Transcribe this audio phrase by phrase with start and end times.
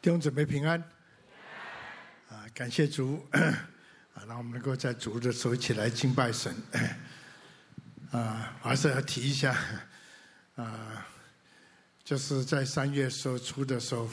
[0.00, 0.80] 弟兄姊妹平安，
[2.30, 6.54] 啊，感谢主， 啊，让我们能够在主的时候一起来敬拜神，
[8.12, 9.58] 啊，我还是要提一下，
[10.54, 11.04] 啊，
[12.04, 14.08] 就是在三月时候初的时候，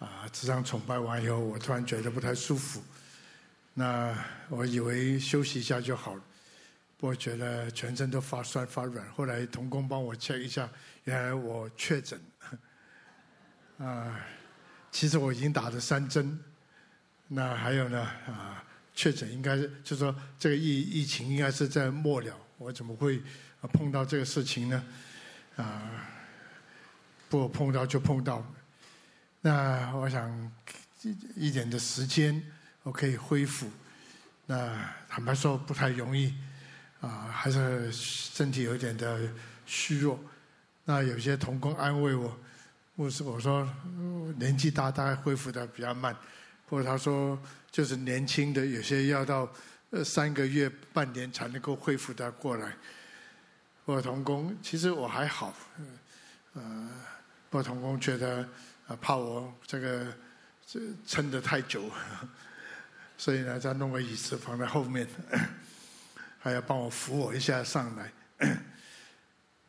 [0.00, 2.82] 啊，这场崇拜完以后，我突然觉得不太舒服，
[3.74, 4.18] 那
[4.48, 6.22] 我以为休息一下就好了，
[6.96, 10.68] 不过觉得全身都发酸发软，后来同工帮我 check 一下，
[11.04, 12.20] 原来我确诊，
[13.78, 14.20] 啊。
[14.90, 16.38] 其实我已经打了三针，
[17.28, 23.22] 那还有呢啊，确诊应该是就说这个疫疫情应该是在末了，我怎么会
[23.72, 24.84] 碰到这个事情呢？
[25.56, 26.08] 啊，
[27.28, 28.44] 不碰到就碰到，
[29.42, 30.52] 那我想
[31.36, 32.42] 一点的时间
[32.82, 33.70] 我可以恢复，
[34.46, 36.34] 那坦白说不太容易
[37.00, 39.30] 啊，还是身体有点的
[39.66, 40.18] 虚弱，
[40.84, 42.36] 那有些同工安慰我。
[42.98, 43.64] 牧师，我说
[44.38, 46.16] 年纪大，大概恢复的比较慢。
[46.68, 47.38] 或者他说，
[47.70, 49.48] 就是年轻的，有些要到
[49.90, 52.76] 呃三个月、半年才能够恢复的过来。
[53.84, 55.54] 我同工，其实我还好，
[56.54, 56.90] 呃，
[57.50, 58.38] 我同工觉得
[58.88, 60.12] 啊怕我这个
[60.66, 61.88] 这撑得太久，
[63.16, 65.06] 所以呢，再弄个椅子放在后面，
[66.40, 68.10] 还要帮我扶我一下上来。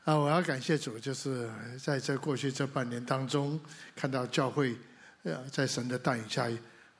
[0.09, 1.47] 啊，我要感谢主，就是
[1.79, 3.59] 在这过去这半年当中，
[3.95, 4.75] 看到教会，
[5.21, 6.49] 呃，在神的带领下，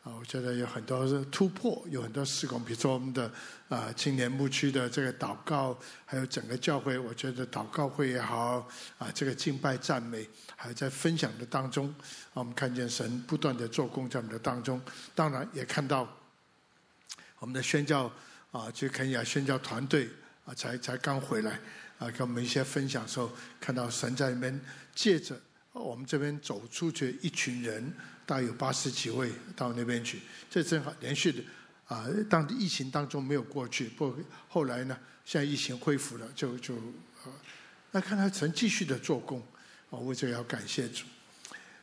[0.04, 3.32] 啊，我觉得有很多突破，有很多事工，比如说我们的
[3.68, 14.80] 啊青年牧区的这个祷告，还有整个教会，我觉得祷告会也好，啊，这个敬拜赞美，还在分享的当中，啊，我们看见神不断的做工在我们的当中，
[15.16, 16.08] 当然也看到
[17.40, 18.12] 我们的宣教
[18.52, 20.08] 啊，去肯亚宣教团队
[20.46, 21.60] 啊，才才刚回来。
[22.00, 24.58] 啊，跟我们一些分享的时候，看到神在里面
[24.96, 25.40] 借着
[25.74, 27.94] 我们这边走出去一群人，
[28.26, 31.44] 大概有八十几位到那边去，这正好连续的
[31.88, 36.74] 啊，当疫情当中没有过去，不过后来呢，现在疫情恢复了，就就
[37.26, 37.28] 啊，
[37.92, 39.44] 那看他曾继续的做工，
[39.90, 41.06] 啊，为这要感谢主。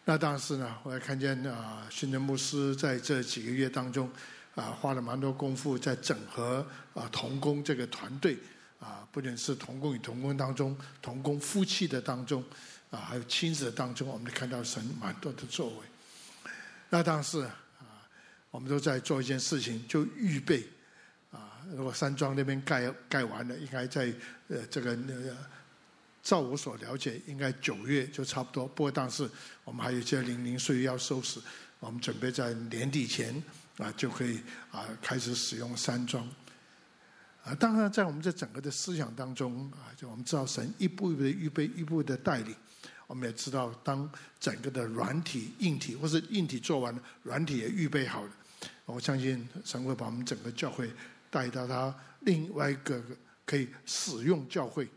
[0.06, 4.10] 那当时呢，我也看见啊，训练牧师在这几个月当中
[4.54, 8.38] 啊，花了蛮多功夫在整合啊童工这个团队。
[8.78, 12.44] 啊，不仅是同工与同工当中，同工夫妻的当中，
[12.90, 15.76] 啊，还有亲子的当中，我们看到神蛮多的作为。
[16.90, 18.06] 那当时啊，
[18.50, 20.62] 我们都在做一件事情，就预备
[21.32, 24.12] 啊，如果山庄那边盖盖完了，应该在
[24.48, 25.36] 呃这个那个，
[26.22, 28.66] 照我所了解，应该九月就差不多。
[28.68, 29.28] 不过当时
[29.64, 31.40] 我们还有一些零零碎要收拾，
[31.80, 33.42] 我们准备在年底前
[33.78, 36.28] 啊就可以啊开始使用山庄。
[37.46, 42.52] 啊，当然，在我们这整个的思想当中啊，就我们知道神一步一步的预备，一步的带领。
[43.06, 48.30] 我们也知道，当整个的软体、硬体，或是硬体做完了，软体也预备好了。
[48.84, 50.90] 我相信神会把我们整个教会
[51.30, 53.00] 带到他另外一个
[53.44, 54.88] 可以使用教会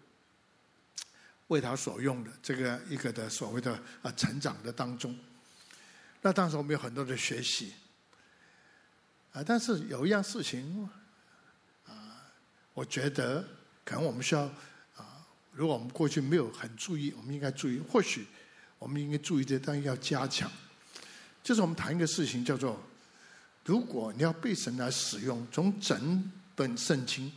[1.49, 5.15] 为他所用的这个一个的所谓的啊成长的当中。
[6.23, 7.73] 那当时我们有很多的学习
[9.33, 10.89] 啊，但是有一样事情。
[12.79, 13.45] 我觉得
[13.83, 14.43] 可能我们需要
[14.95, 17.77] 啊，如果我们过去没有很注意，我们应该注意。
[17.89, 18.25] 或许
[18.77, 20.49] 我们应该注意的，但要加强。
[21.43, 22.81] 就是我们谈一个事情，叫做：
[23.65, 27.29] 如果你要被神来使用，从整本圣经，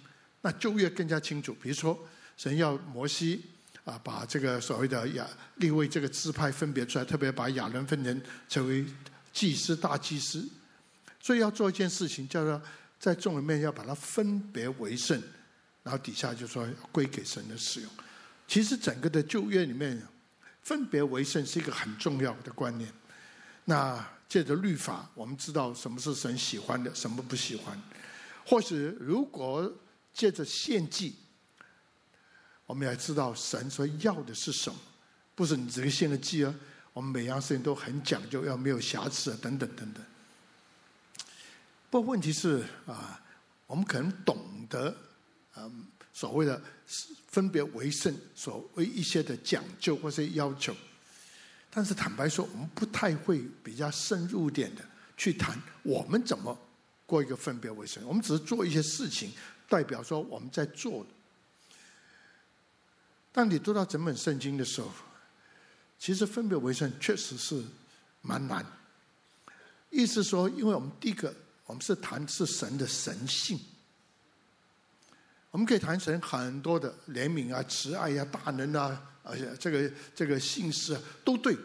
[0.42, 1.52] 那旧约更加清楚。
[1.60, 1.98] 比如说，
[2.36, 3.44] 神要摩西
[3.84, 5.26] 啊，把这个所谓的亚
[5.56, 8.86] 利位这个支派分别出来，特别把亚伦分人成为
[9.32, 10.48] 祭司、大祭司，
[11.20, 12.62] 所以要做一件事情，叫做。
[13.02, 15.20] 在众人面要把它分别为圣，
[15.82, 17.90] 然后底下就说归给神的使用。
[18.46, 20.00] 其实整个的旧约里面，
[20.62, 22.88] 分别为圣是一个很重要的观念。
[23.64, 27.76] 那借着律法，我们知道什么是神喜欢的，什么不喜欢。
[28.46, 29.68] 或是如果
[30.14, 31.16] 借着献祭，
[32.66, 34.78] 我们也知道神所要的是什么，
[35.34, 36.54] 不是你这个献个祭啊。
[36.92, 40.04] 我们每样事情都很讲究，要没有瑕疵啊，等等等等。
[41.92, 43.20] 不过问题是啊，
[43.66, 44.96] 我们可能懂得
[45.52, 45.70] 啊
[46.10, 46.58] 所谓的
[47.26, 50.74] 分别为圣，所谓一些的讲究或是要求，
[51.68, 54.82] 但是坦白说，我们不太会比较深入点的
[55.18, 56.58] 去谈我们怎么
[57.04, 58.02] 过一个分别为圣。
[58.06, 59.30] 我们只是做一些事情，
[59.68, 61.06] 代表说我们在做。
[63.32, 64.88] 当你读到整本圣经的时候，
[65.98, 67.62] 其实分别为圣确实是
[68.22, 68.64] 蛮难。
[69.90, 71.34] 意思说，因为我们第一个。
[71.66, 73.58] 我们是谈是神的神性，
[75.50, 81.56] 我们可以谈神很多的怜悯啊、慈爱呀、啊、大能啊，而且这个这个信实啊都对。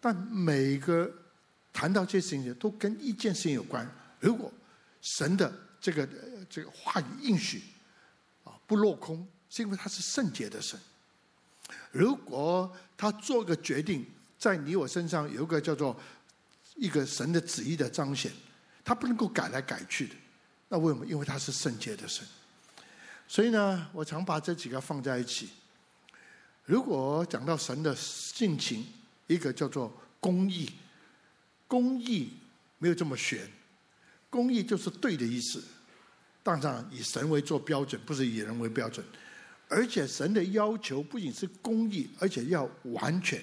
[0.00, 1.12] 但每个
[1.72, 3.86] 谈到这些事情，都跟一件事情有关。
[4.20, 4.52] 如果
[5.02, 6.08] 神的这个
[6.48, 7.62] 这个话语应许
[8.44, 10.78] 啊不落空，是因为他是圣洁的神。
[11.90, 14.06] 如果他做个决定，
[14.38, 15.98] 在你我身上有一个叫做
[16.78, 18.32] 一个神的旨意的彰显，
[18.84, 20.14] 他不能够改来改去的。
[20.68, 21.04] 那为什么？
[21.04, 22.26] 因为他是圣洁的神。
[23.26, 25.50] 所以呢，我常把这几个放在一起。
[26.64, 28.86] 如果讲到神的性情，
[29.26, 30.70] 一个叫做公义，
[31.66, 32.30] 公义
[32.78, 33.50] 没有这么玄，
[34.30, 35.62] 公义就是对的意思。
[36.42, 39.04] 当然以神为做标准，不是以人为标准。
[39.68, 43.42] 而且神的要求不仅是公义，而且要完全，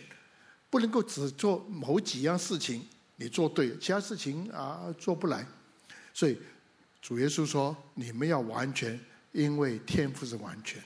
[0.69, 5.45] 不能够只做某几样事情你做对，其他事情啊做不来。
[6.13, 6.38] 所以
[7.01, 9.00] 主耶稣说：“你们要完全，
[9.31, 10.81] 因为天赋是完全。”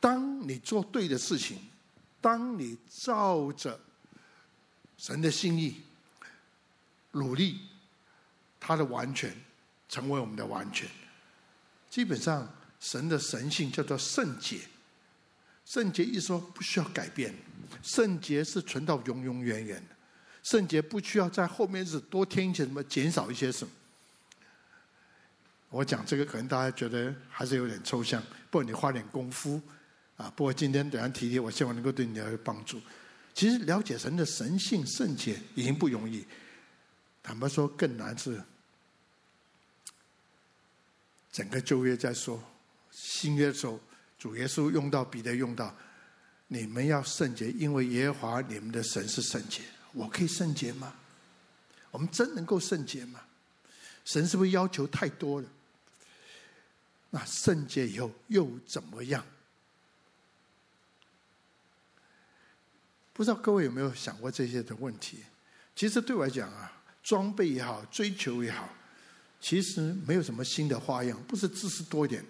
[0.00, 1.58] 当你做对的事情，
[2.20, 3.78] 当你照着
[4.96, 5.82] 神的心意
[7.12, 7.60] 努力，
[8.58, 9.34] 他的完全
[9.88, 10.88] 成为我们的完全。
[11.90, 12.48] 基本上，
[12.78, 14.60] 神的神性叫做圣洁。
[15.66, 17.34] 圣洁一说不需要改变，
[17.82, 19.96] 圣洁是存到永永远远的。
[20.42, 23.72] 圣洁不需要在后面是多添一些什么，减少一些什么。
[25.70, 29.60] 我讲这个可能大家觉得还是有点抽象，不过你花点功夫。
[30.16, 30.30] 啊！
[30.36, 32.78] 不过今天等下提提，我希望能够对你有帮助。
[33.32, 36.26] 其实了解神的神性圣洁已经不容易，
[37.22, 38.38] 坦白说更难是
[41.32, 42.38] 整个旧约在说
[42.90, 43.80] 新约的时候，
[44.18, 45.74] 主耶稣用到彼得用到，
[46.48, 49.62] 你们要圣洁，因为耶和华你们的神是圣洁。
[49.92, 50.94] 我可以圣洁吗？
[51.90, 53.20] 我们真能够圣洁吗？
[54.04, 55.48] 神是不是要求太多了？
[57.10, 59.24] 那圣洁以后又怎么样？
[63.12, 65.24] 不知道各位有没有想过这些的问题？
[65.74, 66.72] 其实对我来讲啊，
[67.02, 68.68] 装备也好，追求也好，
[69.40, 71.20] 其实没有什么新的花样。
[71.24, 72.24] 不是知识多一点，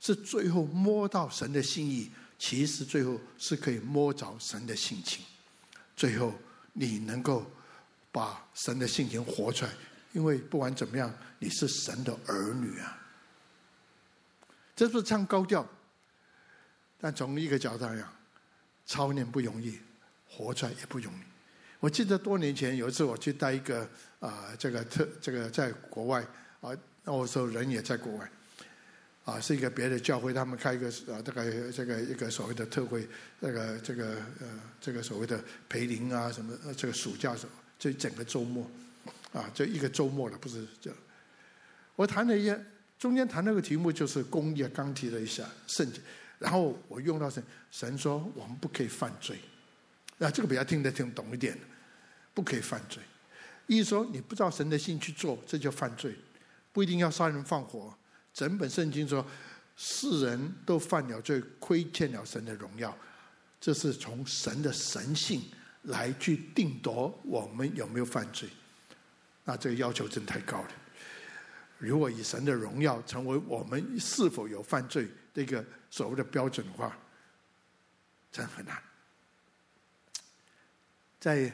[0.00, 2.10] 是最后摸到神的心意。
[2.38, 5.24] 其实最后是可以摸着神的性情。
[5.94, 6.34] 最后
[6.72, 7.44] 你能够
[8.10, 9.72] 把神的性情活出来，
[10.12, 12.98] 因为不管怎么样，你是神的儿女啊。
[14.74, 15.66] 这是唱高调，
[17.00, 18.12] 但从一个角度来讲，
[18.86, 19.78] 操练不容易。
[20.34, 21.22] 活出来也不容易。
[21.78, 23.86] 我记得多年前有一次我去带一个
[24.18, 26.26] 啊、这个特这个在国外
[26.62, 26.70] 啊，
[27.04, 28.32] 那时候人也在国外
[29.24, 33.08] 啊，是一个别的教会，他们开一个啊，大概这个一个所谓的特会，
[33.40, 38.68] 这个这个呃，这个所谓的培灵啊什么，这个暑假什么，这整个周末
[39.32, 40.90] 啊，就一个周末了，不是就
[41.94, 42.58] 我谈了一下，
[42.98, 46.00] 中间谈那个题目就是公益，刚提了一下圣洁，
[46.40, 47.40] 然后我用到神，
[47.70, 49.38] 神说我们不可以犯罪。
[50.18, 51.56] 那这个比较听得听懂一点，
[52.34, 53.00] 不可以犯罪。
[53.68, 56.12] 意思说你不知道神的心去做，这就犯罪。
[56.72, 57.94] 不一定要杀人放火。
[58.32, 59.24] 整本圣经说，
[59.76, 62.96] 世人都犯了罪，亏欠了神的荣耀。
[63.60, 65.42] 这是从神的神性
[65.82, 68.48] 来去定夺我们有没有犯罪。
[69.44, 70.68] 那这个要求真太高了。
[71.78, 76.96] 如果以神的荣耀成为我们是否有犯罪这个所谓的标准的话，
[78.30, 78.80] 真很难。
[81.18, 81.52] 在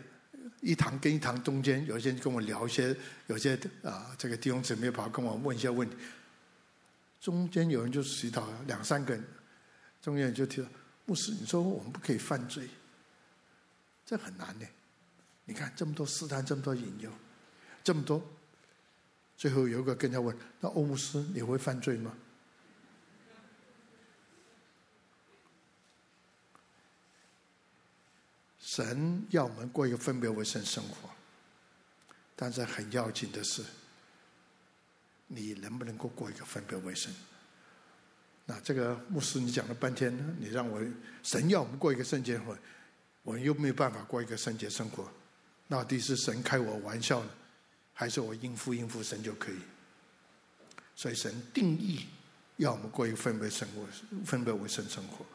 [0.61, 5.97] 一堂跟一堂中间，有些人跟我聊一些，有些啊，这个弟兄姊妹跑跟我问一些问题。
[7.21, 9.25] 中间有人就祈祷两三个人，
[10.01, 10.69] 中间人就提到
[11.07, 12.69] 牧师，你说我们不可以犯罪，
[14.07, 14.67] 这很难的。
[15.45, 17.11] 你看这么多试探，这么多引诱，
[17.83, 18.23] 这么多，
[19.37, 22.15] 最后有一个跟他问：那欧牧师，你会犯罪吗？
[28.61, 31.09] 神要我们过一个分别为圣生活，
[32.37, 33.65] 但是很要紧的是，
[35.29, 37.13] 你能不能够过一个分别为圣？
[38.47, 40.81] 那这个牧师，你讲了半天，你让我
[41.23, 42.59] 神要我们过一个圣洁生活，
[43.23, 45.09] 我又没有办法过一个圣洁生活，
[45.69, 47.31] 到底是神开我玩笑呢，
[47.93, 49.59] 还是我应付应付神就可以？
[50.97, 52.07] 所以神定义
[52.57, 53.87] 要我们过一个分别生活，
[54.25, 55.27] 分别为圣生活，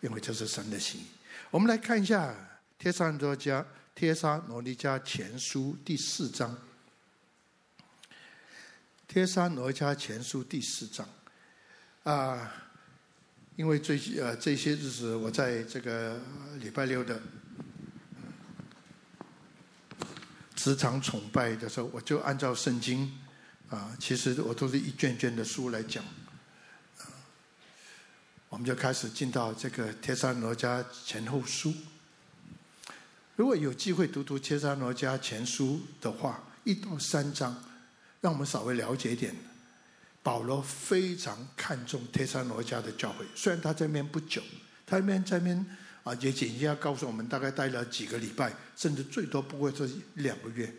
[0.00, 1.06] 因为这是神的心意。
[1.50, 2.30] 我们来看一下
[2.78, 6.54] 《帖撒罗家帖撒罗尼迦前书》第四章，
[9.08, 11.08] 《帖撒罗尼迦前书》第四章
[12.02, 12.52] 啊，
[13.54, 16.20] 因为最近呃这些日子我在这个
[16.60, 17.20] 礼拜六的
[20.54, 23.16] 职场崇拜的时候，我就按照圣经
[23.70, 26.04] 啊，其实我都是一卷卷的书来讲。
[28.48, 31.70] 我们就开始进到这个《帖撒罗家前后书》
[33.36, 37.62] 如果有机会读读帖撒罗家前书的话，一到三章，
[38.26, 39.32] 让我们稍微了解一点。
[40.20, 44.42] 保罗非常看重帖撒罗家的教会，虽然他在那边不久，
[44.84, 45.66] 他那边在那边
[46.02, 50.74] 啊，也仅仅要告诉我们，大概待了几个礼拜，甚至最多不过这两个月，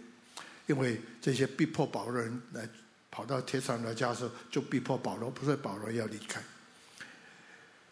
[0.65, 2.67] 因为这些逼迫保罗人来
[3.09, 6.43] 跑到帖撒罗家的时候，就逼迫保罗，不是保罗要离开。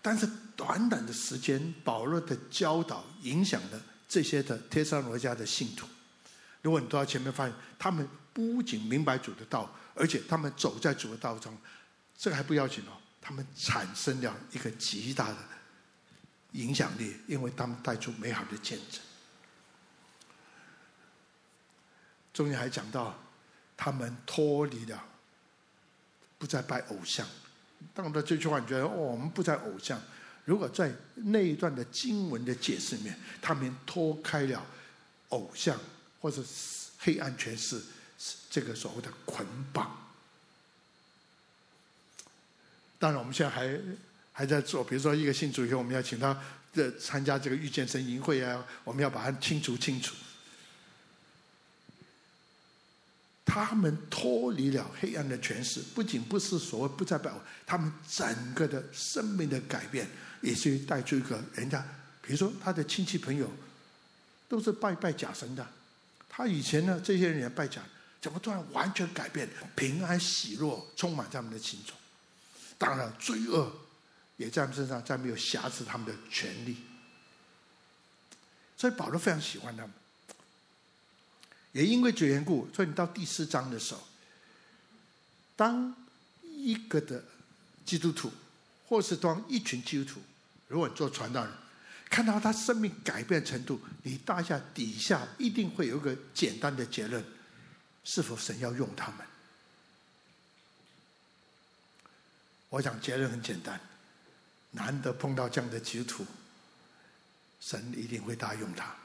[0.01, 3.81] 但是短短的时间，保罗的教导影响了。
[4.07, 5.87] 这些的帖撒罗家的信徒，
[6.61, 11.57] 如果你到前面发现，他们不仅明白主的道，而且他们走在主的道中，
[12.17, 15.37] 这个还不要紧哦，他们产生了一个极大的
[16.51, 18.99] 影响力，因为他们带出美好的见证。
[22.33, 23.17] 中间还讲到，
[23.77, 25.01] 他们脱离了，
[26.37, 27.25] 不再拜偶像。
[27.93, 29.97] 当到这句话，你觉得哦，我们不再偶像。
[30.43, 34.65] 如果在那一段的经文的解释里面，他们脱开了
[35.29, 35.79] 偶像
[36.19, 36.43] 或者
[36.99, 37.81] 黑暗权势
[38.49, 39.95] 这个所谓的捆绑。
[42.97, 43.79] 当然，我们现在还
[44.31, 46.41] 还在做，比如说一个信主以后，我们要请他
[46.73, 50.15] 的参加这个遇见神营会啊，我们要把它清除清除。
[53.45, 57.31] 他们脱离了黑暗的权势，不仅不是所谓不再拜，
[57.65, 60.07] 他们整个的生命的改变。
[60.41, 61.83] 也是带出一个人家，
[62.21, 63.49] 比如说他的亲戚朋友，
[64.47, 65.67] 都是拜拜假神的。
[66.29, 67.81] 他以前呢，这些人也拜假，
[68.25, 71.95] 怎么突然完全改变，平安喜乐充满在他们的心中？
[72.75, 73.71] 当然，罪恶
[74.37, 76.77] 也在他们身上再没有瑕疵他们的权利。
[78.75, 79.91] 所以保罗非常喜欢他们，
[81.73, 84.01] 也因为这缘故，所以你到第四章的时候，
[85.55, 85.95] 当
[86.41, 87.23] 一个的
[87.85, 88.31] 基督徒，
[88.87, 90.19] 或是当一群基督徒。
[90.67, 91.53] 如果你做传道人，
[92.09, 97.23] 看到他生命改变程度，你大下底下一定会有一个简单的结论：
[98.05, 99.27] 是否神要用他们？
[102.69, 103.79] 我想结论很简单，
[104.71, 106.27] 难得碰到这样的基督徒，
[107.59, 108.95] 神一定会大用他。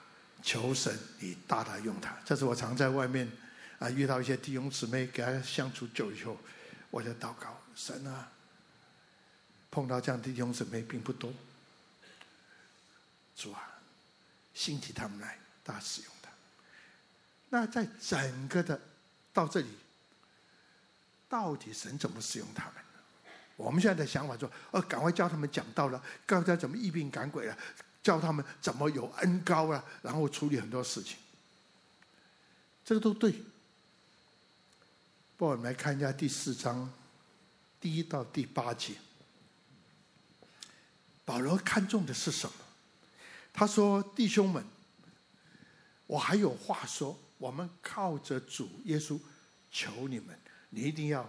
[0.42, 2.16] 求神你大大用他。
[2.24, 3.30] 这是我常在外面
[3.78, 6.36] 啊遇到一些弟兄姊妹，给他相处久以后，
[6.90, 8.30] 我就祷告神啊，
[9.70, 11.32] 碰到这样的弟兄姊妹并不多。
[13.36, 13.78] 主啊，
[14.52, 16.30] 兴起他们来，大使用他。
[17.50, 18.80] 那在整个的
[19.32, 19.68] 到这里，
[21.28, 22.74] 到底神怎么使用他们？
[23.56, 27.56] 我们现在的想法说，呃，赶快教他们讲道了，教他怎么疫病赶鬼了，
[28.02, 31.18] 教他们怎么有恩膏了，然后处理很多事情。
[32.84, 33.34] 这个都对。
[35.36, 36.92] 不我们来看一下第四章
[37.80, 38.94] 第一到第八节，
[41.24, 42.54] 保罗看重的是什么？
[43.52, 44.64] 他说：“弟兄们，
[46.06, 47.18] 我还有话说。
[47.40, 49.18] 我们靠着主耶稣，
[49.70, 51.22] 求你们，你一定要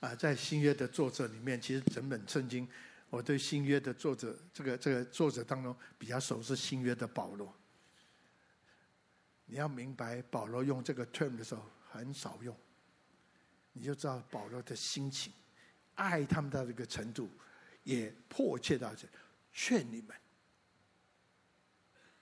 [0.00, 2.66] 啊，在新约的作者里面，其实整本圣经，
[3.10, 7.54] 我对新约的作者，这个这个作者当中比较熟是新约的保罗。
[9.44, 12.56] 你要明白，保罗用这个 term 的时候很少用，
[13.74, 15.30] 你就知道保罗的心情，
[15.96, 17.28] 爱他们到这个程度，
[17.84, 19.06] 也迫切到这，
[19.52, 20.16] 劝你们。”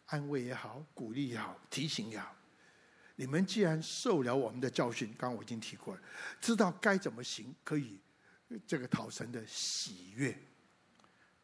[0.07, 2.35] 安慰也好，鼓励也好，提醒也好，
[3.21, 6.01] 你们既然受了我们的教训，刚刚我已经提过了，
[6.41, 8.01] 知道该怎么行，可以
[8.67, 10.35] 这个讨神的喜悦。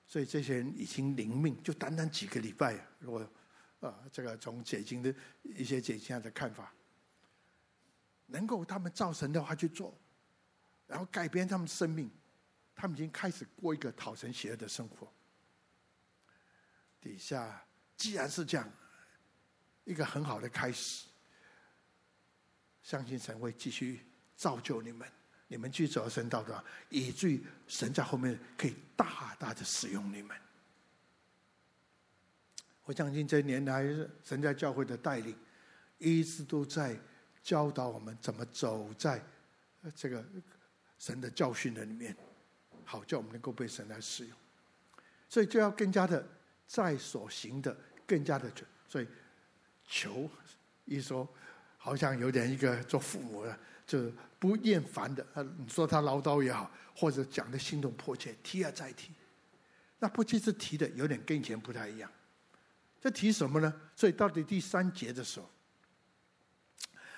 [0.06, 2.82] 所以这些人已经领命，就短短几个礼拜。
[2.98, 3.30] 如果
[3.80, 6.72] 啊，这个从解经的一些解经家的看法，
[8.24, 9.94] 能够他们造神的话去做，
[10.86, 12.10] 然后改变他们生命，
[12.74, 15.12] 他们已经开始过一个讨神喜悦的生活。
[17.02, 17.62] 底下。
[17.98, 18.72] 既然是这样，
[19.84, 21.06] 一个很好的开始，
[22.86, 23.98] 相信神会继续
[24.36, 25.08] 造就你们，
[25.48, 30.36] 你们去走神道的，以至于神在后面可以大大的使用你们。
[32.84, 33.82] 我相信这年来
[34.22, 35.36] 神在教会的带领，
[35.98, 36.96] 一直都在
[37.42, 39.20] 教导我们怎么走在
[39.92, 40.24] 这个
[40.96, 42.16] 神的教训的里面，
[42.84, 44.38] 好叫我们能够被神来使用，
[45.28, 46.24] 所以就要更加的。
[46.68, 49.06] 在所行的更加的准，所以
[49.86, 50.28] 求
[50.84, 51.28] 一说，
[51.86, 55.24] 好像有点一个做父母的，就不厌烦的。
[55.56, 59.12] 你说他唠叨也好，或者讲的心动迫切，提而再提。
[60.00, 62.10] 那不仅是提的有点跟以前不太一样。
[63.00, 63.72] 这提什么呢？
[63.94, 65.48] 所以到底第三节的时候，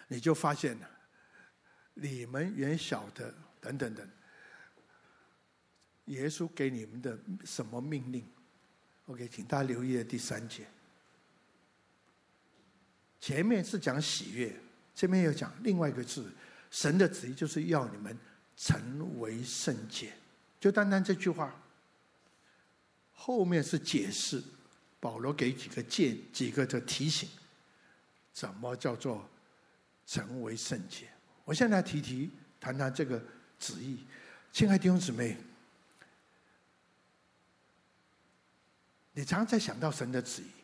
[0.09, 0.91] 你就发现了，
[1.95, 4.07] 你们原晓得等等等，
[6.05, 8.23] 耶稣给你们的什么命令
[9.07, 10.67] ？OK，请大家留意的第三节，
[13.21, 14.55] 前面是讲喜悦，
[14.95, 16.31] 这边又讲另外一个字，
[16.71, 18.17] 神的旨意就是要你们
[18.57, 20.13] 成为圣洁。
[20.61, 21.55] 就单单这句话，
[23.13, 24.43] 后面是解释，
[25.01, 27.29] 保罗给几个建几个的提醒，
[28.33, 29.29] 怎么叫做
[30.07, 31.09] 成为圣洁？
[31.45, 33.23] 我现在提提谈谈这个
[33.59, 34.05] 旨意，
[34.53, 35.37] 亲爱的弟兄姊妹，
[39.13, 40.58] 你常常在想到神的旨意。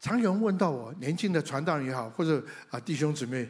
[0.00, 3.48] 常有人问到我，年轻的传道人也好，或者啊弟兄姊妹，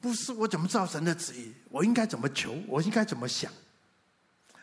[0.00, 1.52] 不是我怎么知道神的旨意？
[1.68, 2.54] 我应该怎么求？
[2.66, 3.52] 我应该怎么想？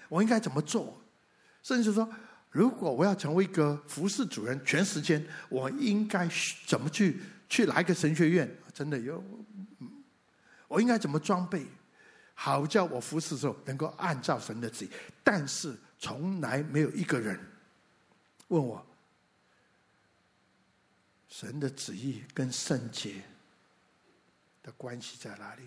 [0.09, 0.99] 我应该怎么做？
[1.61, 2.07] 甚至说，
[2.49, 6.27] 如果我要成为一个服侍主人，全时间，我应该
[6.65, 8.49] 怎么去去来个神学院？
[8.73, 9.23] 真的有，
[10.67, 11.65] 我应该怎么装备，
[12.33, 14.89] 好叫我服侍的时候能够按照神的旨意？
[15.23, 17.39] 但是从来没有一个人
[18.47, 18.85] 问我。
[21.37, 23.21] 神的旨意跟圣洁
[24.63, 25.63] 的关系在哪里？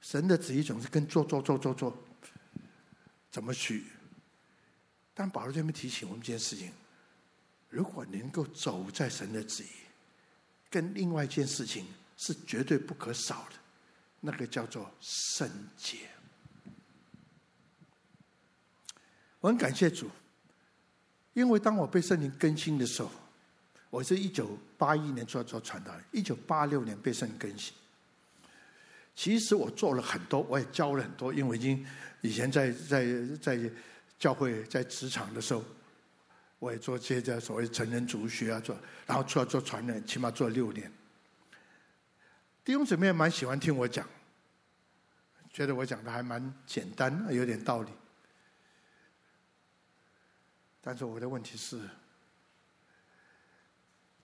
[0.00, 1.94] 神的旨意总是跟做做做做做，
[3.30, 3.84] 怎么去？
[5.12, 6.72] 但保罗这边提醒我们一件事情：
[7.68, 9.68] 如果能够走在神的旨意，
[10.70, 11.86] 跟另外一件事情
[12.16, 13.56] 是绝对不可少的，
[14.20, 16.08] 那个叫做圣洁。
[19.40, 20.10] 我很感谢主，
[21.34, 23.10] 因为当我被圣灵更新的时候。
[23.90, 27.72] 我是一九八一年做做传道，一九八六年被圣更新。
[29.14, 31.84] 其实我做了很多，我也教了很多，因为我已经
[32.20, 33.06] 以前在在
[33.40, 33.58] 在
[34.18, 35.64] 教会、在职场的时候，
[36.58, 38.76] 我也做这些所谓成人主学啊，做，
[39.06, 40.92] 然后出来做传人，起码做了六年。
[42.62, 44.06] 弟兄姊妹也蛮喜欢听我讲，
[45.50, 47.90] 觉得我讲的还蛮简单，有点道理。
[50.82, 51.80] 但是我的问题是。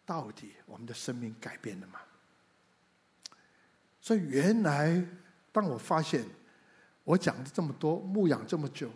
[0.07, 2.01] 到底我们的生命改变了吗？
[4.01, 5.03] 所以原来，
[5.51, 6.25] 当我发现
[7.05, 8.91] 我讲的这么多，牧养这么久，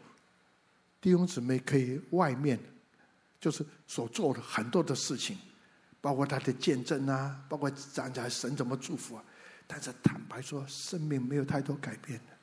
[1.01, 2.59] 弟兄姊妹可以外面
[3.41, 5.39] 就是所做的很多的事情，
[6.01, 9.25] 包括他的见证啊，包括讲讲神怎么祝福啊，
[9.67, 12.37] 但是坦白说，生命没有太多改变的。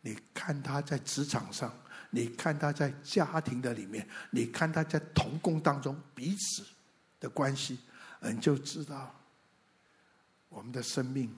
[0.00, 1.72] 你看他在职场上，
[2.10, 6.64] 你看他在家庭的里面，你看他在同工当中彼此。
[7.20, 7.78] 的关系，
[8.22, 9.14] 你就知道
[10.48, 11.32] 我们的生命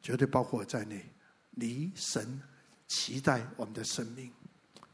[0.00, 1.06] 绝对包括在内，
[1.50, 2.42] 离神
[2.88, 4.32] 期待我们的生命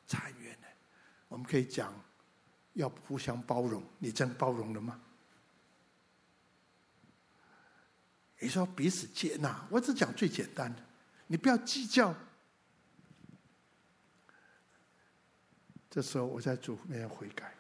[0.07, 0.69] 太远了。
[1.29, 1.95] 我们可以讲
[2.75, 5.01] 要互相包容，你真包容了吗？
[8.41, 10.83] 你说彼此接纳，我只讲最简单的，
[11.27, 12.15] 你不要计较。
[15.91, 17.58] 这时候我在主面前悔改。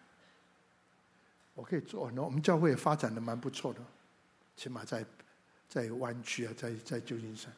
[1.59, 3.81] 我可以做很多，我们教会也发展的蛮不错的，
[4.57, 5.05] 起码在
[5.68, 7.53] 在湾区啊，在在旧金山。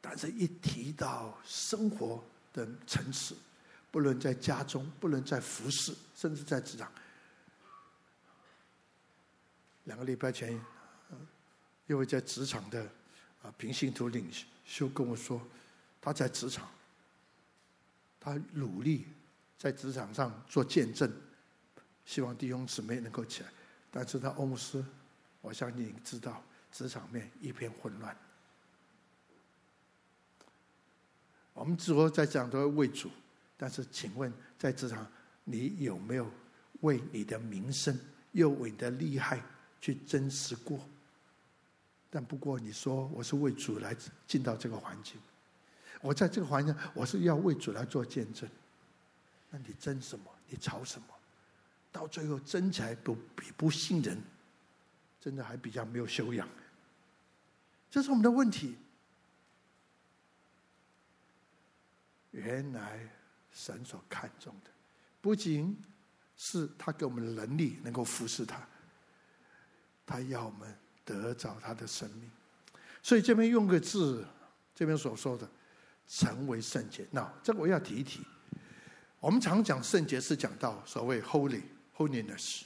[0.00, 3.36] 但是，一提到生活的层次，
[3.90, 6.88] 不论在家中，不论在服侍，甚至在职场，
[9.82, 10.64] 两个礼拜前，
[11.88, 12.88] 一位在职场的
[13.42, 14.30] 啊平信徒领
[14.64, 15.42] 袖跟我说，
[16.00, 16.68] 他在职场，
[18.20, 19.08] 他努力
[19.58, 21.12] 在职场上做见证。
[22.08, 23.50] 希望弟兄姊妹能够起来，
[23.90, 24.82] 但是他欧姆斯，
[25.42, 26.42] 我相信你知道，
[26.72, 28.16] 职场面一片混乱。
[31.52, 33.10] 我们只不过在讲都要为主，
[33.58, 35.06] 但是请问在职场，
[35.44, 36.26] 你有没有
[36.80, 37.94] 为你的名声
[38.32, 39.42] 又为你的利害
[39.78, 40.80] 去真实过？
[42.08, 43.94] 但不过你说我是为主来
[44.26, 45.20] 进到这个环境，
[46.00, 48.48] 我在这个环境我是要为主来做见证，
[49.50, 50.24] 那你争什么？
[50.48, 51.08] 你吵什么？
[51.90, 54.20] 到最后真才不比不信任，
[55.20, 56.48] 真的还比较没有修养。
[57.90, 58.76] 这是我们的问题。
[62.30, 63.00] 原来
[63.50, 64.70] 神所看重的，
[65.20, 65.76] 不仅
[66.36, 68.60] 是他给我们能力能够服侍他，
[70.06, 70.72] 他要我们
[71.04, 72.30] 得着他的生命。
[73.02, 74.24] 所以这边用个字，
[74.74, 75.48] 这边所说的
[76.06, 77.08] 成为圣洁。
[77.10, 78.20] 那这个我要提一提。
[79.18, 81.62] 我们常讲圣洁是讲到所谓 holy。
[81.98, 82.62] Holiness，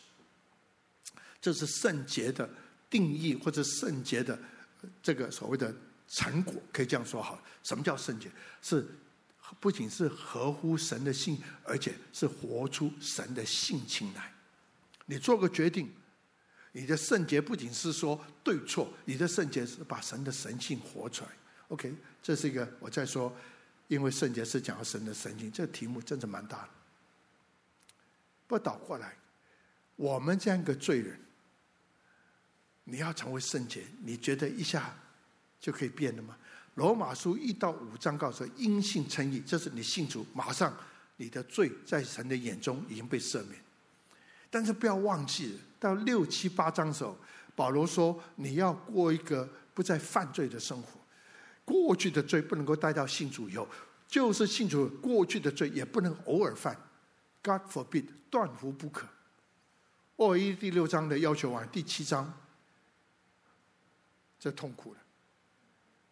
[1.41, 2.49] 这是圣洁的
[2.91, 4.39] 定义，或者圣洁的
[5.03, 5.75] 这个所谓的
[6.07, 7.43] 成果，可以这样说好。
[7.63, 8.31] 什么叫圣洁？
[8.61, 8.87] 是
[9.59, 14.31] 不仅是合乎神的性，而且是活出神的性情来。
[15.07, 15.91] 你做个决定，
[16.73, 21.31] 你的圣洁不仅是说对错，你的圣洁是把神的神性活出来。
[21.69, 23.35] OK，这是一个我在说，
[23.89, 26.69] 因为圣洁是讲神的神性，这个题目真的蛮大的。
[28.47, 29.17] 不倒过来。
[30.03, 31.17] 我们这样一个罪人，
[32.83, 34.93] 你要成为圣洁，你觉得一下
[35.61, 36.37] 就可以变了吗？
[36.75, 40.77] 罗马书一到五章告诉因信称义，这是你信主，马上
[41.19, 43.61] 你的罪在神的眼中已经被赦免。
[44.51, 47.17] 但是不要忘记，到六七八章的时候，
[47.55, 50.99] 保罗说你要过一个不再犯罪的生活，
[51.65, 53.69] 过去的罪不能够带到信主以后，
[54.09, 56.77] 就是信主过去的罪也不能偶尔犯
[57.41, 59.07] ，God forbid，断乎不可。
[60.23, 62.33] 二一第六章的要求完，第七章，
[64.39, 65.01] 这痛苦了，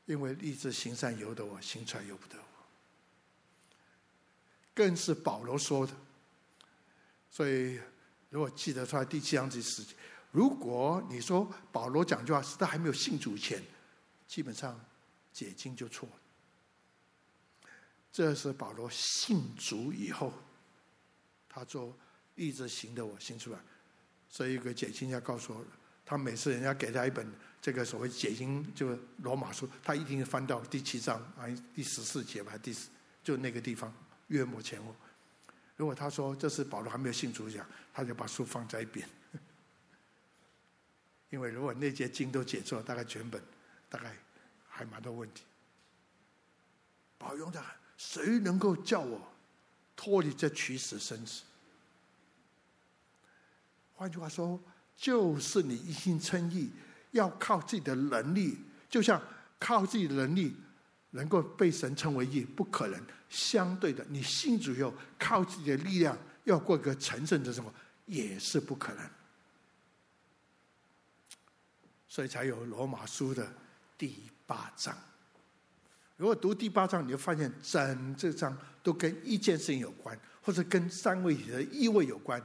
[0.06, 2.44] 因为立志行善由得我，行出来由不得我。
[4.74, 5.92] 更是保罗说的，
[7.30, 7.78] 所以
[8.30, 9.94] 如果记得出来第七章这事情，
[10.32, 13.62] 如果你说保罗讲句话是他还没有信主前，
[14.26, 14.78] 基本上
[15.32, 16.14] 解经就错了。
[18.10, 20.32] 这是保罗信主以后，
[21.48, 21.96] 他说
[22.34, 23.60] 立志行的我行出来。
[24.30, 25.64] 所以，一个解经家告诉我，
[26.06, 27.26] 他每次人家给他一本
[27.60, 32.88] 这个所谓解经，就罗马书，他一定翻到第七章啊，第十四节吧，第十
[33.24, 33.92] 就那个地方，
[34.28, 34.94] 约莫前后。
[35.76, 39.08] 如果他说这是保罗还没有信主讲，他就把书放在一边。
[41.30, 43.42] 因为如果那节经都解错，大概全本
[43.88, 44.16] 大概
[44.68, 45.42] 还蛮多问题。
[47.18, 47.62] 保用的，
[47.96, 49.20] 谁能够叫我
[49.94, 51.42] 脱离这取死生死？
[54.00, 54.58] 换句话说，
[54.96, 56.70] 就是你一心称义，
[57.10, 58.56] 要靠自己的能力，
[58.88, 59.20] 就像
[59.58, 60.56] 靠自己的能力
[61.10, 62.98] 能够被神称为义，不可能。
[63.28, 67.70] 相对的，你信主后，靠自己的力量要过一个成圣的生活，
[68.06, 69.06] 也是不可能。
[72.08, 73.52] 所以才有罗马书的
[73.98, 74.96] 第八章。
[76.16, 82.42] 如果读第八章，你就发现整这章都跟一件事情有关，或者跟三位一体的一位有关。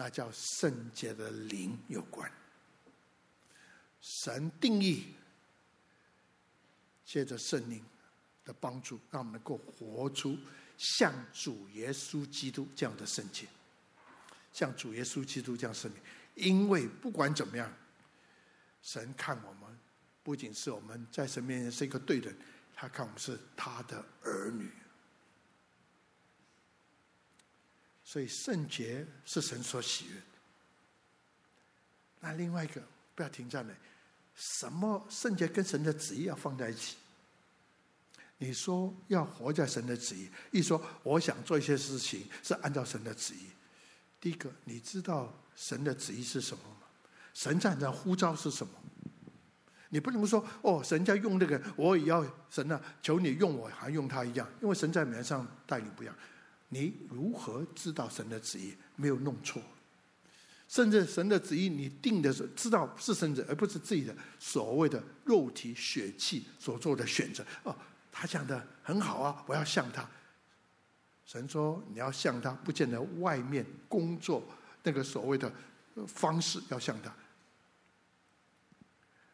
[0.00, 2.32] 那叫圣洁的灵有关。
[4.00, 5.08] 神定义，
[7.04, 7.84] 借着圣灵
[8.42, 10.38] 的帮助，让我们能够活出
[10.78, 13.46] 像主耶稣基督这样的圣洁，
[14.54, 16.00] 像主耶稣基督这样圣洁。
[16.34, 17.70] 因为不管怎么样，
[18.80, 19.78] 神看我们，
[20.22, 22.34] 不仅是我们在神面前是一个对人，
[22.74, 24.66] 他看我们是他的儿女。
[28.10, 30.20] 所以圣洁是神所喜悦。
[32.18, 32.82] 那另外一个，
[33.14, 33.72] 不要停在那，
[34.34, 36.96] 什么圣洁跟神的旨意要放在一起？
[38.38, 43.46] 你说要活在神的旨意，一说我想做一些事情是按照神的旨意。
[44.20, 46.88] 第一个，你知道神的旨意是什么吗？
[47.32, 48.72] 神在那呼召是什么？
[49.90, 56.16] 你不能说哦，神在用那个，我也要神啊，求你用我，还用他一样，因为神在名上待你不一样。
[56.70, 59.62] 你如何知道神的旨意没有弄错？
[60.68, 67.44] 甚至神的旨意你定的是，知道是神的，而不是自己的所谓的肉体血气所做的选择。
[67.64, 67.76] 哦，
[68.12, 70.08] 他讲的很好啊，我要像他。
[71.26, 74.44] 神说你要像他，不见得外面工作
[74.84, 75.52] 那个所谓的
[76.06, 77.12] 方式要像他。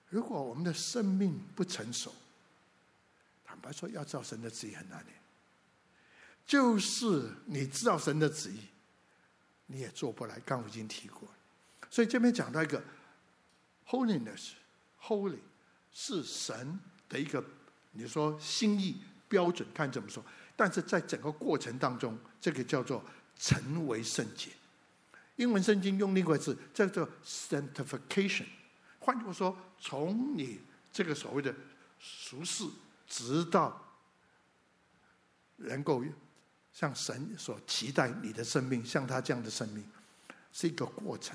[0.09, 2.15] 如果我们的生命不成熟，
[3.45, 5.11] 坦白说，要造神的旨意很难的。
[6.47, 8.61] 就是你知道神的旨意，
[9.67, 10.39] 你也做不来。
[10.47, 11.29] 刚我已经提过，
[11.91, 12.81] 所以这边讲到一个
[13.85, 15.41] holiness，holy
[15.91, 16.79] 是神
[17.09, 17.45] 的一个
[17.91, 20.25] 你说心意标准，看怎么说。
[20.55, 23.05] 但是在整个过程当中，这个叫做
[23.37, 24.51] 成为圣洁。
[25.35, 28.47] 英文圣经用另外一个字叫做 sanctification。
[29.01, 30.61] 换句话说，从你
[30.93, 31.53] 这个所谓的
[31.99, 32.65] 俗世，
[33.09, 33.85] 直到
[35.57, 36.05] 能够。
[36.79, 39.83] 像神所期待你的生命，像他这样的生命，
[40.53, 41.35] 是一个过程，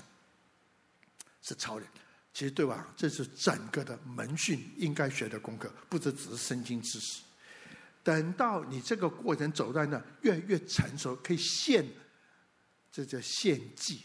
[1.42, 1.88] 是超人。
[2.32, 2.94] 其实对吧？
[2.96, 7.24] 这是整个的门训应该学的功课，不只只是圣经知识。
[8.04, 11.84] 等到你这个过程走在那，越来越成熟，可以献，
[12.92, 14.04] 这叫献祭，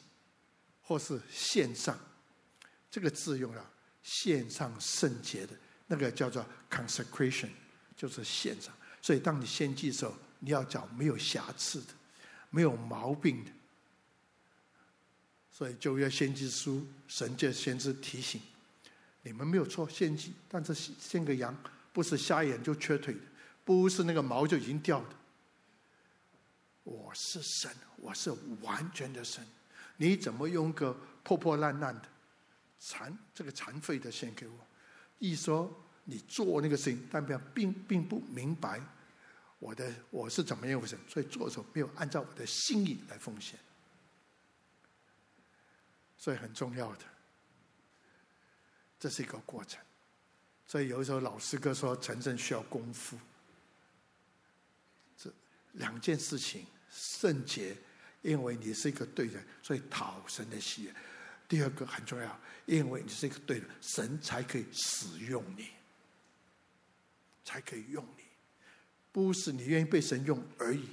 [0.80, 1.98] 或是献上。
[2.90, 3.70] 这个字用了
[4.02, 5.54] 献上圣洁的
[5.86, 7.50] 那个叫做 consecration，
[7.94, 8.74] 就是献上。
[9.02, 10.16] 所以当你献祭的时候。
[10.38, 11.88] 你要找没有瑕疵的，
[12.50, 13.50] 没有毛病的，
[15.50, 18.40] 所以旧约先知书，神就先知提醒
[19.22, 21.56] 你们没有错，献祭，但是献个羊
[21.92, 23.20] 不是瞎眼就缺腿的，
[23.64, 25.08] 不是那个毛就已经掉的。
[26.84, 29.44] 我是神，我是完全的神，
[29.96, 32.02] 你怎么用个破破烂烂的
[32.78, 34.54] 残这个残废的献给我？
[35.18, 38.80] 一说你做那个事情，但并并并不明白。
[39.66, 40.96] 我的我是怎么样回事？
[41.08, 43.58] 所以做的时候没有按照我的心意来奉献。
[46.16, 47.04] 所以很重要的，
[49.00, 49.82] 这是一个过程。
[50.68, 53.18] 所以有时候老师哥说，成圣需要功夫。
[55.16, 55.32] 这
[55.72, 57.76] 两件事情，圣洁，
[58.22, 60.94] 因为你是一个对人，所以讨神的喜悦。
[61.48, 65.70] 第二个很重要，因为你是一个对人，神才可以使用你，
[67.44, 68.22] 才可以用你，
[69.16, 70.90] 不是你愿意被神用而已。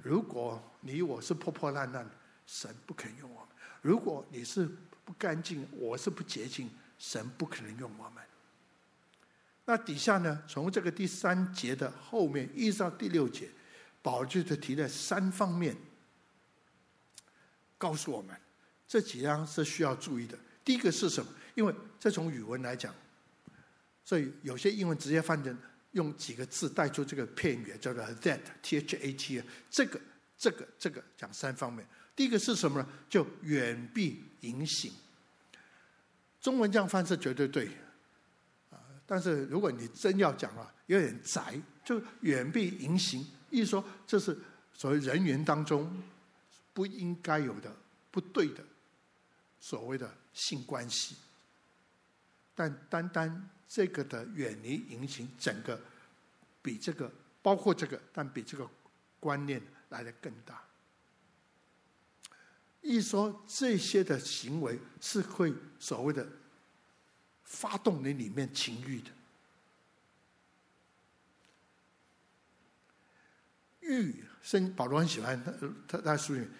[0.00, 2.08] 如果你我是破破烂烂，
[2.46, 3.48] 神不肯用我们；
[3.82, 4.64] 如果你是
[5.04, 8.22] 不干净，我是不洁净，神不可能用我们。
[9.64, 10.40] 那底下呢？
[10.46, 13.50] 从这个第三节的后面一直到第六节，
[14.02, 15.76] 保罗就提了三方面，
[17.76, 18.36] 告诉我们
[18.86, 20.38] 这几样是需要注意的。
[20.64, 21.28] 第一个是什么？
[21.56, 22.94] 因为这从语文来讲，
[24.04, 25.58] 所以有些英文直接翻成
[25.94, 30.00] 用几个字带出这个片语，叫做 that t h a t，这个
[30.36, 31.84] 这个这个讲三方面。
[32.14, 32.88] 第一个是什么呢？
[33.08, 34.92] 就远避淫行。
[36.40, 37.66] 中文这样翻是绝对对。
[38.70, 44.36] 啊但是如果你真要讲啊，有点窄，就远避淫行，意思说这是
[44.72, 46.02] 所谓人员当中
[46.72, 47.74] 不应该有的、
[48.10, 48.64] 不对的
[49.60, 51.16] 所谓的性关系。
[52.54, 55.80] 但单单这个的远离淫行，整个
[56.62, 57.10] 比这个
[57.42, 58.70] 包括这个，但比这个
[59.18, 60.62] 观念来的更大。
[62.82, 66.24] 一说这些的行为是会所谓的。
[67.46, 69.10] 发动你里面情欲的
[73.80, 75.52] 欲，生保罗很喜欢他
[75.86, 76.50] 他他书里面，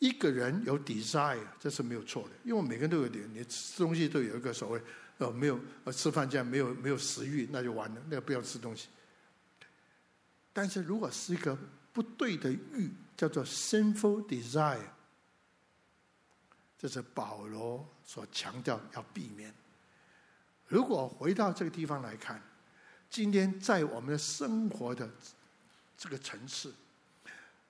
[0.00, 4.82] 一个人有 desire，这是没有错的，因为每个人都有点，你吃东西都有一个所谓
[5.22, 5.58] 呃没有
[5.92, 8.88] 吃饭这样没有没有食欲，那就完了，那个不要吃东西。
[10.52, 11.56] 但是如果是一个
[11.92, 14.88] 不对的欲，叫做 sinful desire，
[16.78, 19.54] 这是保罗所强调要避免。
[20.66, 22.42] 如果回到这个地方来看，
[23.08, 25.08] 今天在我们的生活的
[25.96, 26.74] 这个层次，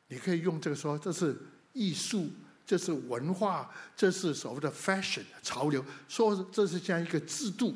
[0.08, 1.36] 你可以用这个说，这是
[1.72, 2.30] 艺术，
[2.72, 7.74] 这是文化，这是所谓的 fashion 潮流，说这是这样一个制度。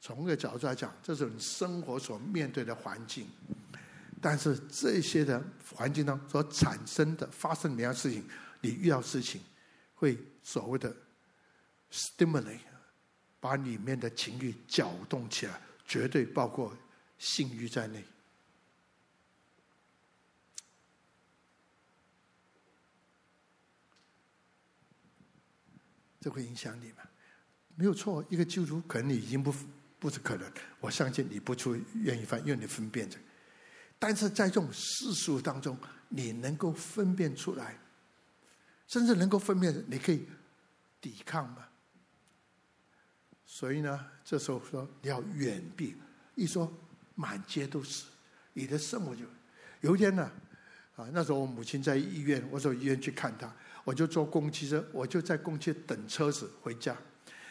[0.00, 3.26] 从一个角度来讲，这是你生活所面对的环境。
[4.22, 5.42] 但是这些的
[5.74, 8.24] 环境当中所产生的、发生的样事情，
[8.60, 9.40] 你遇到事情，
[9.96, 10.94] 会所谓的
[11.90, 12.60] stimulate。
[13.40, 16.72] 把里面的情欲搅动起来，绝对包括
[17.18, 18.04] 性欲在内。
[26.20, 27.02] 这会影响你吗？
[27.74, 29.54] 没有错，一个基督徒可能你已经不
[29.98, 30.52] 不是可能。
[30.80, 33.16] 我相信你不出愿意分，因为你分辨着。
[33.98, 35.78] 但是在这种世俗当中，
[36.08, 37.78] 你能够分辨出来，
[38.86, 40.26] 甚至能够分辨，你可以
[41.00, 41.68] 抵抗吗？
[43.44, 45.96] 所以呢，这时候说你要远避，
[46.34, 46.72] 一说
[47.14, 48.04] 满街都是，
[48.52, 49.24] 你的生活就
[49.80, 50.30] 有一天呢，
[50.96, 53.52] 啊，那时候我母亲在医院，我走医院去看她，
[53.88, 56.94] 我就坐公共汽车，我就在公共汽车等车子回家，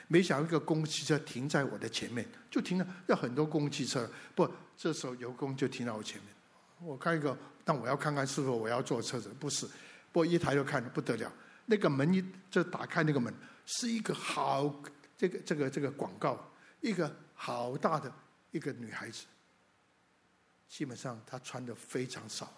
[0.07, 4.47] 没想到一个公共汽车停在我的前面，就停了，要很多公共汽车，不，
[4.77, 6.27] 这时候有公就停在我前面，
[6.79, 9.67] 我看一个，但我要看看是否我要坐车子，不是，
[10.11, 11.33] 不一抬头看不得了，
[11.65, 13.33] 那个门一就打开，那个门
[13.65, 14.71] 是一个好。
[15.17, 18.13] 这个这个这个广告，一个好大的
[18.51, 19.25] 一个女孩子，
[20.69, 22.53] 基本上她穿的非常少，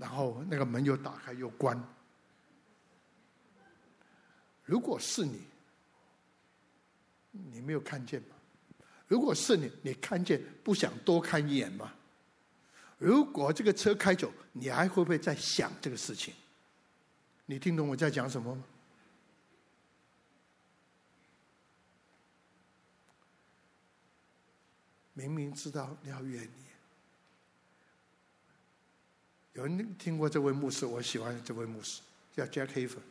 [0.00, 1.78] 然后那个门又打开又关。
[4.64, 5.42] 如果是你，
[7.32, 8.28] 你没有看见吗？
[9.06, 11.92] 如果是你，你看见不想多看一眼吗？
[12.96, 16.32] 如果这个车开走，你还会不会再想这个事情？
[17.44, 18.64] 你听懂我在讲什么吗？
[25.12, 26.69] 明明知道你要远离。
[29.60, 30.86] 有人听过这位牧师？
[30.86, 32.00] 我喜欢这位牧师，
[32.34, 33.02] 叫 Jack Hayford。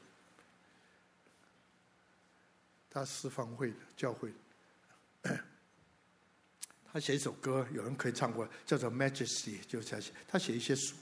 [2.89, 4.33] 他四方会的教会，
[6.91, 10.12] 他写一首歌，有人可以唱过，叫做《Majesty》，就在写。
[10.27, 10.95] 他写一些书。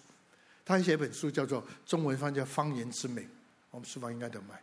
[0.65, 3.21] 他写一本书，叫做中文翻叫《方言之美》，
[3.71, 4.55] 我们书房应该都买，《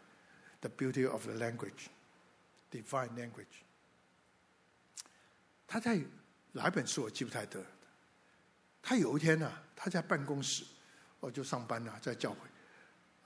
[0.60, 1.88] The Beauty of the Language》
[2.70, 3.46] ，Divine Language。
[5.66, 5.98] 他在
[6.52, 7.64] 哪本书我记不太得。
[8.82, 10.62] 他有一天呢、他在办公室，
[11.24, 12.38] 我就上班了，在教会，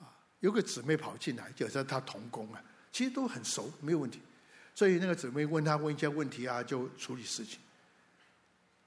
[0.00, 0.06] 啊，
[0.40, 4.20] 有个姊妹跑进来，就是他同工啊，其实都很熟，没有问题。
[4.74, 7.58] 所以那个姊妹问他问一些问题啊，就处理事情。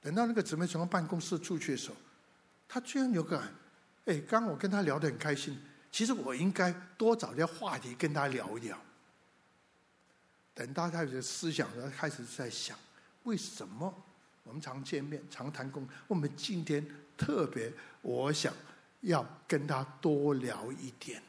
[0.00, 1.96] 等到那个姊妹从办公室出去的时候，
[2.66, 3.42] 他居然有个。
[4.04, 5.56] 哎，刚我跟他聊得很开心，
[5.92, 8.76] 其实我应该多找点话题跟他聊一聊。
[10.54, 12.76] 等到他有些思想，他开始在想，
[13.22, 13.94] 为什么
[14.42, 16.84] 我们常见面、常谈工，我们今天
[17.16, 18.52] 特别，我想
[19.02, 21.22] 要跟他多聊一点。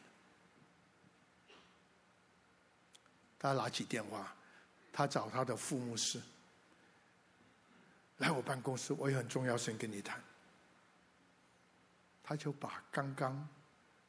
[3.38, 4.33] 他拿起电话，
[4.91, 6.21] 他找他的副牧师
[8.19, 10.19] 来我办公室，我有很重要事情跟你谈。
[12.23, 13.47] 他就把刚刚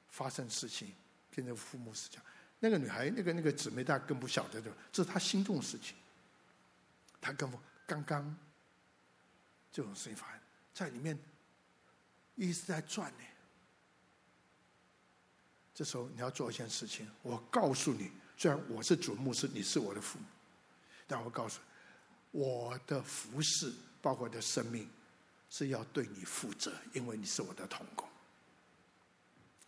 [0.09, 0.95] 发生事情
[1.35, 2.23] 跟那个副牧师讲。
[2.61, 5.97] 那个女孩，那个那个姊妹，大家更不晓得的，这是她心中的事情。
[7.21, 8.35] 她跟我刚刚
[9.73, 10.41] 这种事情发生，
[10.73, 11.19] 在里面
[12.37, 13.25] 一直在转呢。
[15.75, 20.25] 这时候你要做一件事情，我告诉你，虽然我是主牧师，你是我的父母，
[21.07, 21.59] 但我告诉
[22.31, 24.89] 你，我的服侍，包括我的生命，
[25.51, 28.09] 是要对你负责，因为你是我的同工。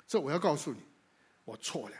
[0.07, 0.81] 这我要告诉你，
[1.45, 1.97] 我错了。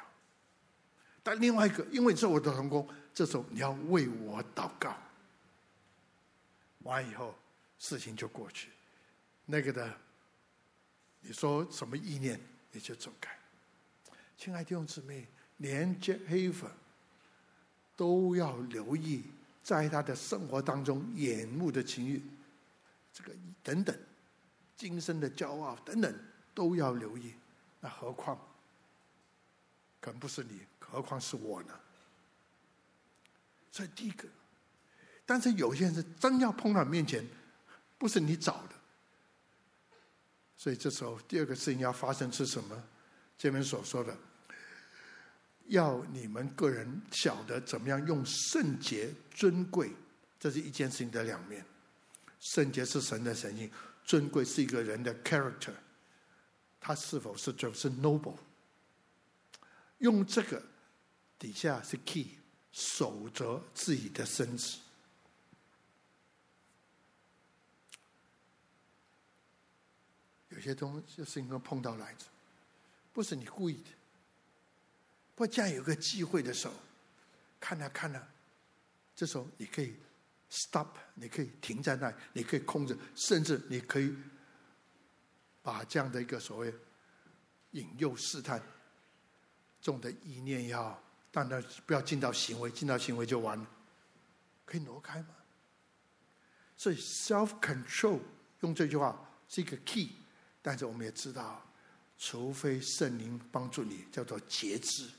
[1.25, 4.97] 但另外一个，因为你是我的同工，这时候你要为我祷告。
[6.85, 7.35] 完以后，
[7.81, 8.71] 事情就过去。
[9.45, 9.93] 那个的，
[11.21, 12.41] 你说什么意念，
[12.71, 13.36] 你就走开。
[14.37, 15.27] 亲爱的弟兄姊妹，
[15.59, 16.71] 连 j 黑粉
[17.97, 19.25] 都要留意，
[19.63, 22.23] 在他的生活当中，眼目的情欲，
[23.13, 23.97] 这个等等，
[24.77, 26.15] 今生的骄傲等等，
[26.55, 27.35] 都要留意。
[27.81, 28.39] 那何况，
[30.01, 30.61] 可不是你。
[30.89, 31.75] 何况是我呢？
[33.73, 34.29] 所以第一个，
[35.27, 37.27] 但是有些人是真要碰到面前，
[37.99, 38.75] 不是你找的。
[40.57, 42.85] 所以这时候第二个事情要发生是什么？
[43.39, 44.17] 这边所说的，
[45.67, 49.93] 要你们个人晓得怎么样用圣洁尊贵，
[50.39, 51.65] 这是一件事情的两面。
[52.41, 53.71] 圣洁是神的神性，
[54.05, 55.75] 尊贵是一个人的 character，
[56.81, 58.37] 他是否是就是 noble？
[59.99, 60.63] 用这个。
[61.39, 62.29] 底下是 key，
[62.73, 64.79] 守着自己的身子。
[70.49, 72.25] 有些东西是应该碰到来着，
[73.17, 73.89] 不是你故意的。
[75.35, 76.75] 不过，这样有个机会的时候，
[77.59, 78.29] 看啊看啊，
[79.15, 79.97] 这时候你可以
[80.51, 84.15] stop，你可以停在那，你可以控制，甚至你可以
[85.63, 86.75] 把这样的一个所谓
[87.71, 88.61] 引诱试探
[89.81, 91.03] 中的意念要。
[91.31, 93.67] 当然不要进到行为，进到行为就完了。
[94.67, 95.29] 可以挪开吗？
[96.77, 98.21] 所以 self control
[98.61, 100.13] 用这句话是一个 key，
[100.61, 101.66] 但是我们也知道，
[102.19, 105.11] 除非圣灵帮助你，叫做节制，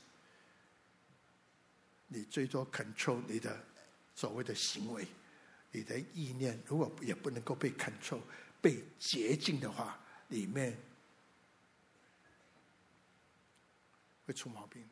[2.08, 3.64] 你最多 control 你的
[4.14, 5.06] 所谓的行为，
[5.70, 8.20] 你的意念如果也不能够被 control、
[8.60, 10.76] 被洁净的话，里面
[14.26, 14.88] 会出毛病。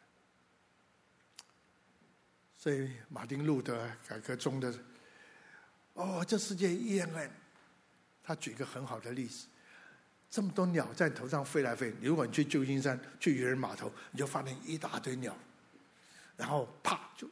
[2.56, 4.76] 所以，马丁路德改革中的
[5.94, 7.30] 哦，这世界阴暗。
[8.22, 9.46] 他举一个很好的例子：
[10.28, 15.36] 这么多鸟在头上飞来飞，如果你去旧金山去渔人码头，你就发现一大堆鸟，
[16.36, 17.28] 然后啪就。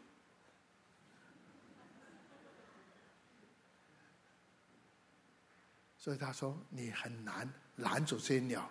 [5.98, 8.70] 所以他说，你很难拦住这些鸟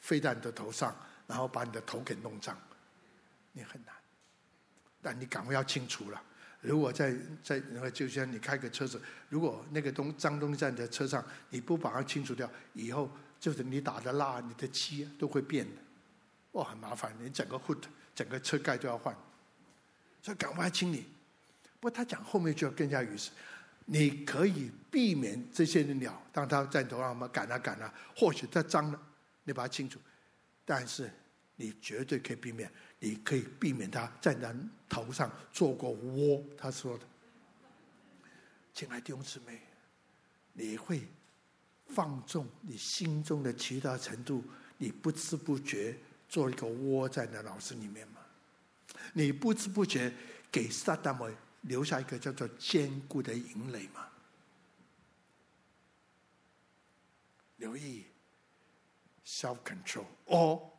[0.00, 0.96] 飞到你的头上，
[1.26, 2.56] 然后把你的头给弄脏，
[3.52, 3.94] 你很难。
[5.02, 6.22] 但你赶快要清除了。
[6.60, 15.82] 如果在在那个，就像你开个车子，如果那个东脏东西在你的车上，你不把它清除掉，以后就是你打的蜡、你的漆都会变的，
[16.52, 17.12] 哇，很麻烦。
[17.18, 17.82] 你整个 hood、
[18.14, 19.16] 整个车盖都要换，
[20.22, 21.06] 所以赶快清理。
[21.80, 23.30] 不过他讲后面就要更加于是，
[23.86, 29.02] 你可以避免这些的鸟，当它在头上嘛赶啊赶啊，或许它脏了，
[29.44, 29.98] 你把它清除，
[30.64, 31.10] 但是
[31.56, 32.70] 你绝对可以避免。
[33.02, 37.06] 你可以避免它在人头上做过窝，他说的。
[38.74, 39.58] 亲爱的弟兄姊妹，
[40.52, 41.08] 你会
[41.94, 44.42] 放纵你心中的其他程度，
[44.78, 45.96] 你不知不觉
[46.28, 48.20] 做一个窝在你的脑子里面吗？
[49.12, 50.12] 你不知不觉
[50.52, 54.08] 给撒旦们留下一个叫做坚固的营垒吗？
[57.56, 58.06] 留意
[59.26, 60.70] self control 哦。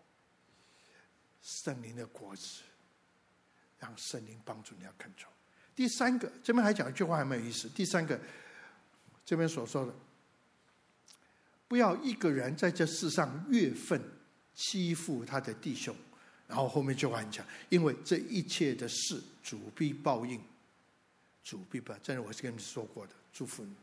[1.42, 2.62] 圣灵的果子，
[3.80, 5.32] 让圣灵帮助你要 control。
[5.76, 7.68] 第三个，这边还讲一句话还蛮有意思。
[7.70, 8.20] 第三个，
[9.26, 9.94] 这边所说的，
[11.72, 13.98] 不要一个人在这世上越份
[14.54, 15.96] 欺负他的弟兄。
[16.46, 20.38] 然后后面就很讲，因为这一切的事，主必报应。
[21.42, 23.74] 主必报，真的我是跟你说过的，祝福你，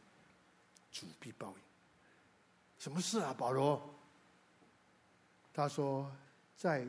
[0.93, 1.62] 主必报应。
[2.78, 3.82] 什么事啊，保罗？
[5.55, 6.14] 他说，
[6.55, 6.86] 在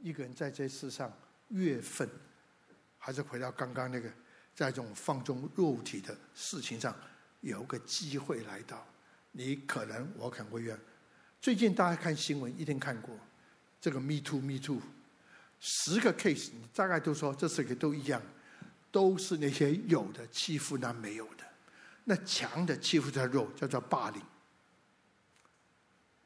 [0.00, 1.12] 一个人在这世上
[1.48, 2.08] 月份，
[2.98, 4.08] 还是回到刚刚那个，
[4.54, 6.96] 在这种放纵肉体的事情上，
[7.40, 8.86] 有个机会来到，
[9.36, 10.78] 你可能我可能会怨。
[11.42, 13.14] 最近大家看新闻，一定看过
[13.78, 14.80] 这个 “Me Too”，“Me Too”，
[15.60, 18.20] 十个 case，你大概都说这十个都一样，
[18.90, 21.44] 都是那些有的欺负那没有的，
[22.04, 24.22] 那强的欺负他弱，叫做霸凌，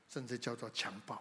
[0.09, 1.21] 甚至叫做强暴。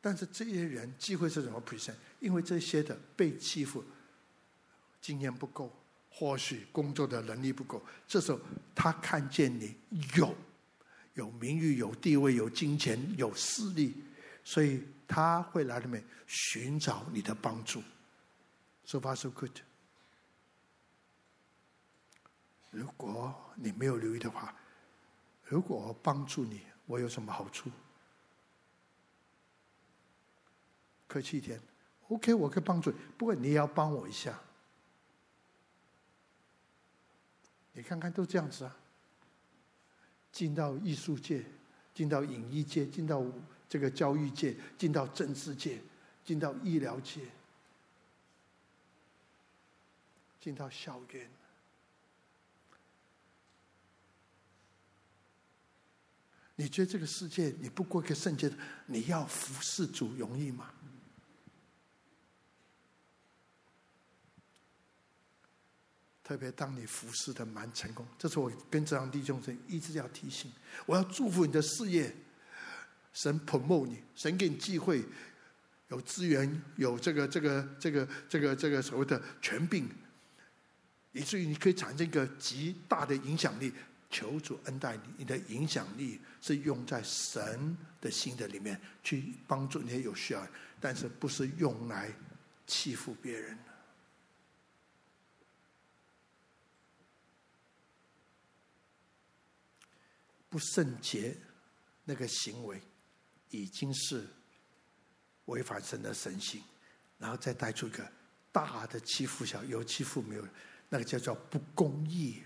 [0.00, 1.94] 但是这些人机会是怎么 present？
[2.18, 3.84] 因为这些的被欺负
[5.00, 5.72] 经验不够，
[6.14, 8.38] 或许工作的能力不够，这时候
[8.74, 9.74] 他看见你
[10.16, 10.34] 有
[11.14, 13.96] 有名誉、有地位、有金钱、有势力，
[14.44, 17.82] 所以他会来里面寻找你的帮助。
[18.84, 19.58] So far so good。
[22.70, 24.54] 如果你没有留意的话，
[25.44, 27.70] 如果我帮助你，我有什么好处？
[31.06, 31.60] 客气一点
[32.08, 34.38] ，OK，我可以帮助你，不过你也要帮我一下。
[37.74, 38.76] 你看看，都这样子啊。
[40.30, 41.44] 进到艺术界，
[41.94, 43.22] 进到影艺界，进到
[43.68, 45.80] 这个教育界，进到政治界，
[46.24, 47.20] 进到医疗界，
[50.40, 51.30] 进到校园。
[56.56, 58.56] 你觉得这个世界，你不过个圣洁的，
[58.86, 60.72] 你要服侍主容易吗？
[66.32, 70.50] 特别当你服侍的蛮成功，这是我跟这样弟兄们一直要提醒。
[70.86, 72.10] 我要祝福你的事业，
[73.12, 75.04] 神 promote 你，神给你机会，
[75.88, 79.86] 有资源，有这个这个这个这个这个所谓的权柄，
[81.12, 83.70] 以至于你可以产生一个极大的影响力。
[84.08, 90.48] 求主恩待你，你的影响力是用在神的心的里面，去帮助那些有需要，
[90.80, 92.10] 但是不是用来
[92.66, 93.58] 欺负别人。
[100.52, 101.34] 不圣洁，
[102.04, 102.78] 那个行为
[103.48, 104.28] 已经是
[105.46, 106.62] 违反神的神性，
[107.16, 108.06] 然后再带出一个
[108.52, 110.46] 大的欺负小，有欺负没有，
[110.90, 112.42] 那个叫做不公义，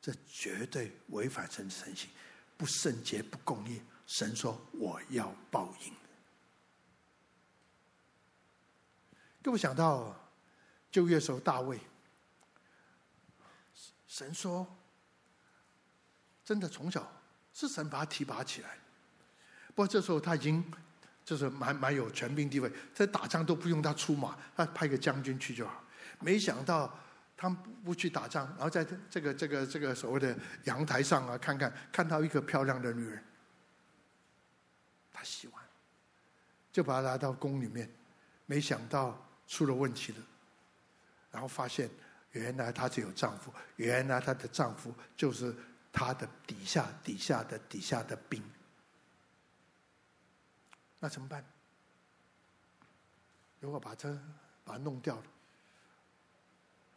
[0.00, 2.08] 这绝对违反神的神性，
[2.56, 3.82] 不圣洁不公义。
[4.06, 5.92] 神说我要报应。
[9.42, 10.30] 各位想到
[10.92, 11.80] 旧约时候大卫，
[14.06, 14.64] 神说。
[16.46, 17.12] 真的从小
[17.52, 18.78] 是神把他提拔起来，
[19.70, 20.64] 不过这时候他已经
[21.24, 25.82] 就是蛮蛮有权柄地位，在打仗都不用他出马，他派个将军去就好。
[26.20, 26.96] 没想到
[27.36, 27.48] 他
[27.84, 33.24] 不去打仗，然后在这个这个这个所谓的阳台上啊，看看看到一个漂亮的女人，
[35.12, 35.60] 他喜欢，
[36.70, 37.90] 就把她拉到宫里面，
[38.46, 40.18] 没想到出了问题了，
[41.32, 41.90] 然后发现
[42.30, 45.52] 原来她是有丈夫，原来她的丈夫就是。
[45.98, 48.42] 他的底下底下的底下的兵，
[51.00, 51.42] 那怎么办？
[53.60, 54.12] 如果把这
[54.62, 55.24] 把它弄掉了，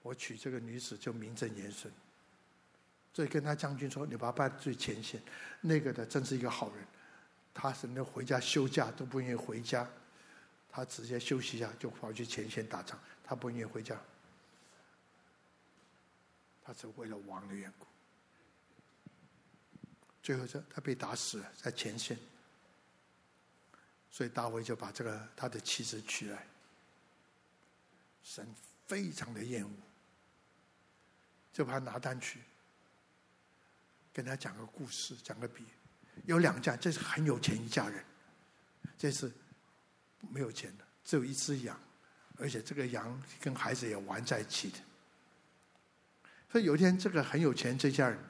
[0.01, 1.91] 我娶这个女子就名正言顺。
[3.13, 5.21] 所以跟他将军说：“你把他摆最前线，
[5.61, 6.85] 那个的真是一个好人，
[7.53, 9.89] 他是能回家休假都不愿意回家，
[10.69, 13.97] 他直接休息一下就跑去前线打仗，他不愿意回家，
[16.61, 17.87] 他是为了王的缘故。”
[20.29, 22.15] 最后，这他被打死了，在前线，
[24.11, 26.45] 所以大卫就把这个他的妻子娶来。
[28.21, 28.47] 神
[28.85, 29.71] 非常的厌恶，
[31.51, 32.41] 就把他拿单去，
[34.13, 35.65] 跟他讲个故事，讲个比。
[36.25, 38.05] 有两家，这是很有钱一家人，
[38.99, 39.31] 这是
[40.29, 41.75] 没有钱的，只有一只羊，
[42.37, 44.77] 而且这个羊跟孩子也玩在一起的。
[46.51, 48.23] 所以有一天，这个很有钱这家人，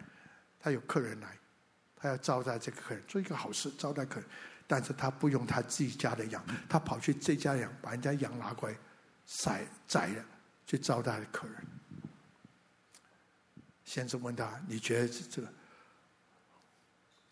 [0.62, 1.38] 他有客人来。
[2.00, 4.30] 他要招待这个客人，做一个好事招待客人，
[4.66, 8.78] 但是他不用他自己家的羊，他跑去这家羊，把人家羊拿过来，
[9.26, 10.26] 宰宰了，
[10.66, 11.56] 去招待客人。
[13.84, 15.52] 先生问他：“你觉得这个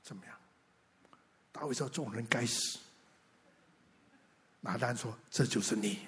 [0.01, 0.35] 怎么样？”
[1.53, 2.79] 大卫说：“这种人该死。”
[4.59, 5.99] 拿单说：“这就是你。”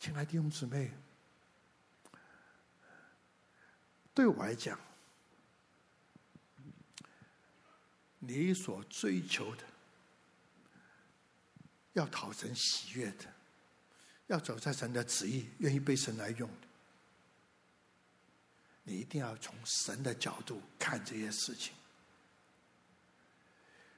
[0.00, 0.90] 亲爱的弟兄姊妹，
[4.14, 4.78] 对我来讲。
[8.26, 9.64] 你所追求的，
[11.92, 13.24] 要讨神喜悦的，
[14.26, 16.66] 要走在神的旨意，愿意被神来用的，
[18.84, 21.74] 你一定要从神的角度看这些事情。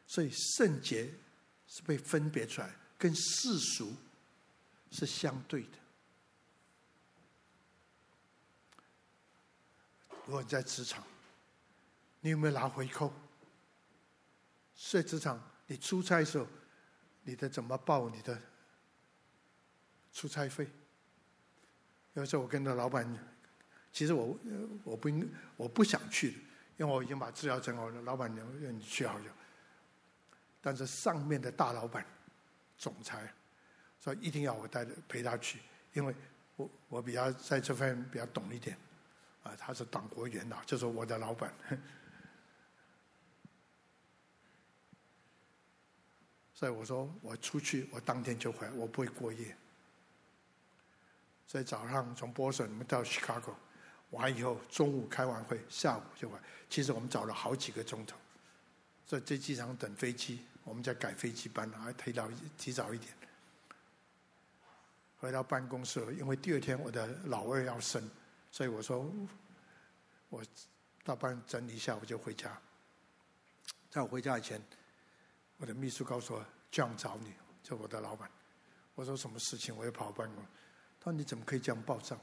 [0.06, 1.12] 所以圣洁
[1.66, 3.94] 是被分别出来，跟世俗
[4.90, 5.78] 是相对的。
[10.26, 11.04] 如果你在职场，
[12.20, 13.12] 你有没有拿回扣？
[14.76, 16.46] 在职场，你出差的时候，
[17.24, 18.38] 你的怎么报你的
[20.12, 20.68] 出差费？
[22.12, 23.06] 有时候我跟着老板，
[23.92, 24.38] 其实我
[24.84, 26.38] 我不应我不想去，
[26.76, 28.02] 因为我已经把资料整好了。
[28.02, 29.30] 老板娘让你去好久，
[30.60, 32.04] 但是上面的大老板、
[32.78, 33.32] 总裁
[34.00, 35.60] 说一定要我带着陪他去，
[35.94, 36.14] 因为
[36.56, 38.76] 我我比较在这方面比较懂一点，
[39.42, 41.52] 啊，他是党国元老，就是我的老板。
[46.58, 49.54] 所以我说我出去，我当天就回来，我不会过夜。
[51.46, 53.52] 所以早上从波士顿到 Chicago，
[54.08, 56.38] 完以后中午开完会，下午就回。
[56.70, 58.16] 其实我们找了好几个钟头，
[59.04, 62.26] 所以在机场等飞机，我们在改飞机班，还提早
[62.56, 63.12] 提早一点。
[65.18, 68.02] 回到办公室，因为第二天我的老二要生，
[68.50, 69.12] 所以我说
[70.30, 70.42] 我
[71.04, 72.58] 到办整理一下，我就回家。
[73.90, 74.58] 在我回家以前。
[75.58, 77.32] 我的秘书告诉我这样找你，
[77.62, 78.30] 就我的老板。
[78.94, 79.74] 我说什么事情？
[79.76, 80.44] 我要跑办公。
[81.00, 82.18] 他说你怎么可以这样报账？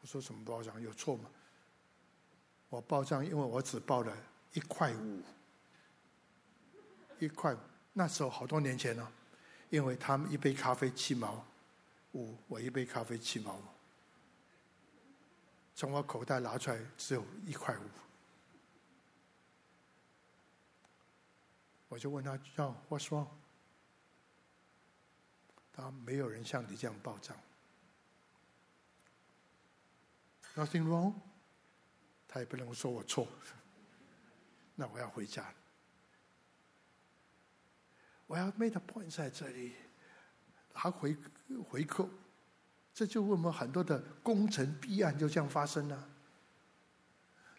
[0.00, 0.80] 我说什么报账？
[0.80, 1.30] 有错吗？
[2.68, 4.16] 我报账，因为我只报了
[4.52, 5.22] 一块五，
[7.18, 7.58] 一块五。
[7.92, 9.12] 那时候好多年前了，
[9.70, 11.44] 因为他们一杯咖啡七毛
[12.12, 13.62] 五，我一杯咖啡七毛五，
[15.74, 17.82] 从我口袋拿出来只有一块五。
[21.92, 23.28] 我就问他叫 What's wrong？
[25.74, 27.36] 他没有人像你这样报账。
[30.54, 31.12] Nothing wrong？
[32.26, 33.28] 他也不能说我错。
[34.74, 35.52] 那我要回家。
[38.26, 39.74] 我要 make a point 在这里，
[40.72, 41.14] 拿回
[41.68, 42.08] 回扣，
[42.94, 46.08] 这就为我们很多的工程弊案就这样发生了。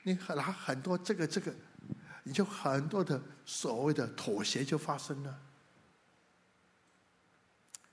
[0.01, 1.53] 你拿很多这个这个。
[2.23, 5.39] 你就很多的所谓的妥协就发生了，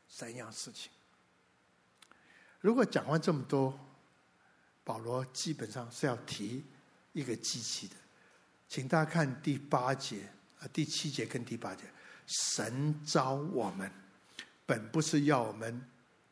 [0.08, 0.90] 三样事情。
[2.60, 3.78] 如果讲完这么多，
[4.84, 6.64] 保罗基本上是要提
[7.12, 7.94] 一个机器的，
[8.68, 10.28] 请大家看第八节
[10.60, 11.84] 啊，第七节跟第八节，
[12.26, 13.90] 神召我们，
[14.66, 15.84] 本不是要我们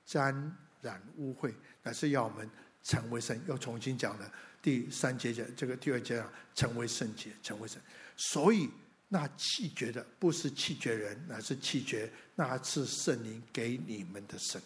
[0.04, 2.48] 沾染污秽，乃是要我们
[2.82, 3.42] 成为神。
[3.48, 4.32] 又重新讲了。
[4.60, 7.80] 第三节讲这个第二节讲成为圣洁，成为圣。
[8.16, 8.68] 所以
[9.08, 14.60] 那弃绝的不是弃绝人，乃是弃绝那赐圣灵给你们的神。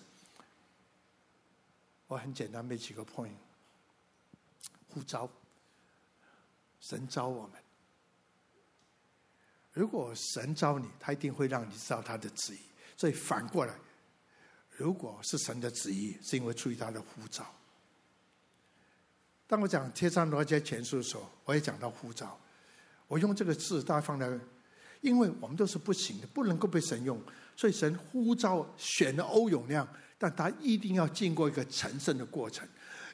[2.06, 3.32] 我很简单，没几个 point。
[4.88, 5.30] 呼召，
[6.80, 7.62] 神召我们。
[9.72, 12.58] 如果神召你，他一定会让你知道他的旨意。
[12.96, 13.74] 所以反过来，
[14.76, 17.46] 如果是神的旨意，是因为出于他的呼召。
[19.52, 22.40] 当我讲《贴上罗杰前书》的时候，我也讲到呼召。
[23.06, 24.26] 我用这个字，大家放在，
[25.02, 27.22] 因为我们都是不行的，不能够被神用，
[27.54, 29.86] 所以神呼召选了欧永亮，
[30.16, 32.66] 但他一定要经过一个成圣的过程。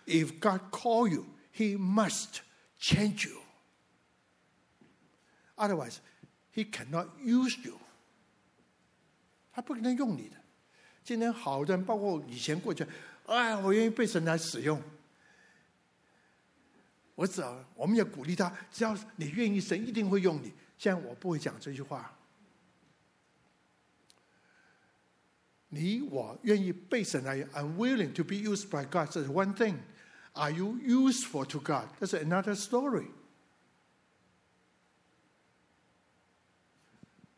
[0.07, 1.27] If God call you,
[1.57, 2.39] He must
[2.81, 3.39] change you.
[5.57, 5.97] Otherwise,
[6.55, 7.81] He cannot use you.
[9.51, 10.37] 他不可能用你的。
[11.03, 12.87] 今天好多人，包括以前过去，
[13.27, 14.81] 哎，我愿意被神来使用。
[17.19, 20.53] 我只要，我们也鼓励他，只要你愿意，神一定会用你。
[20.79, 22.17] 现在我不会讲这句话。
[25.71, 29.13] 你我愿意被神来用，I'm willing to be used by God.
[29.13, 29.79] 这是 one thing.
[30.35, 31.89] Are you useful to God?
[31.99, 33.09] 这是 another story.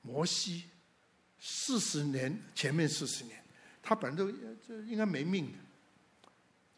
[0.03, 0.64] 摩西
[1.39, 3.43] 四十年，前面四十年，
[3.83, 5.59] 他本来都这应该没命的。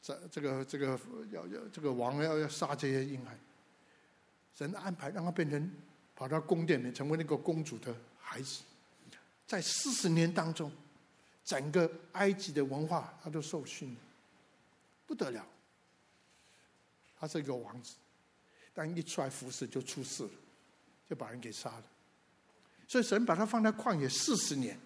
[0.02, 0.98] 这这个这个
[1.30, 3.38] 要要这个王要要杀这些婴孩，
[4.52, 5.70] 神安排让他变成
[6.16, 8.62] 跑到宫殿里成为那个公主的孩子，
[9.46, 10.72] 在四十年当中，
[11.44, 14.00] 整个埃及的文化他都受训了，
[15.06, 15.46] 不得了。
[17.16, 17.94] 他是一个王子，
[18.74, 20.30] 但一出来服侍就出事了，
[21.08, 21.84] 就把人给杀了。
[22.88, 24.76] 所以神把他放在旷野四十年。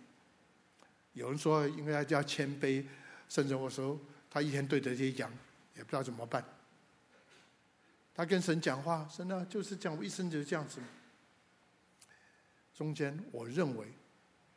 [1.14, 2.84] 有人说应该叫谦卑，
[3.30, 3.98] 甚至我说。
[4.36, 5.32] 他一天对着这些羊，
[5.76, 6.44] 也不知道怎么办。
[8.14, 10.78] 他跟神讲话，神呢就是讲，我一生就是这样子。
[12.74, 13.86] 中间我认为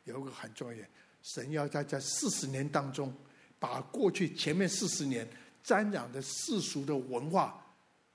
[0.04, 0.86] 有一个很重要的，
[1.22, 3.10] 神要在这四十年当中，
[3.58, 5.26] 把过去前面四十年
[5.64, 7.66] 沾染的世俗的文化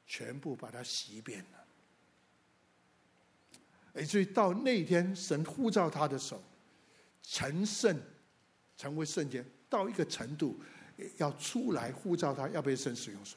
[0.06, 1.66] 全部把它洗一遍了。
[4.00, 6.44] 以至于到那天神呼召他的时候，
[7.24, 8.00] 成圣，
[8.78, 10.60] 成为圣洁，到一个程度，
[11.18, 13.36] 要出来呼召他，要被神使用时，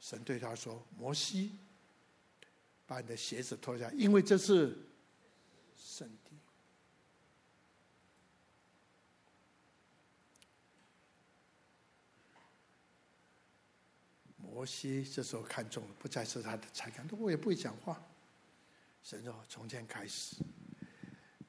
[0.00, 1.52] 神对他说：“摩西，
[2.86, 4.76] 把你的鞋子脱下，因为这是
[5.76, 6.36] 圣地。”
[14.36, 18.02] 摩西这时候看中了，不再是他的才干，我也不会讲话。
[19.04, 20.36] 神说：“从前开始，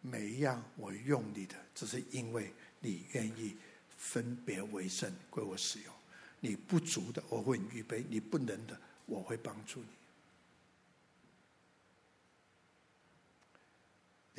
[0.02, 3.58] 每一样我用你的，只是因为你愿意
[4.00, 5.94] 分别为圣归我使用。
[6.40, 9.88] 你不足的，我会预备；你不能的，我会帮助你。”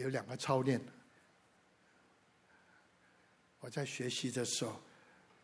[0.03, 0.81] 有两个操练。
[3.61, 4.81] 我在学习的时候，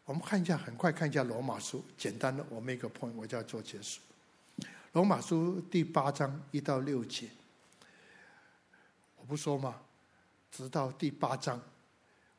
[0.07, 4.01] 我们看一下，很快看一下罗马书，简单的，我们一个 point，我就要做结束。
[4.93, 7.29] 罗马书第八章一到六节。
[9.17, 9.83] 我不说吗？
[10.51, 11.61] 直到第八章，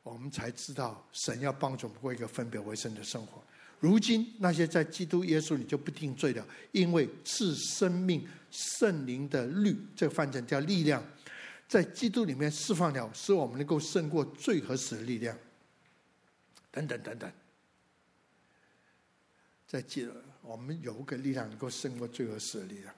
[0.08, 3.42] 我们才知道神要帮助我们过一个分别为圣的生活。
[3.78, 11.04] 如今那些在基督耶稣里就不定罪了，因为是生命圣灵的律，这个翻成叫力量，
[11.68, 15.36] 在基督里面释放了，使我们能够胜过罪和死的力量。
[16.70, 17.30] 等等等等，
[19.66, 22.94] 在记得我们有个力量能够胜过罪和死的力量。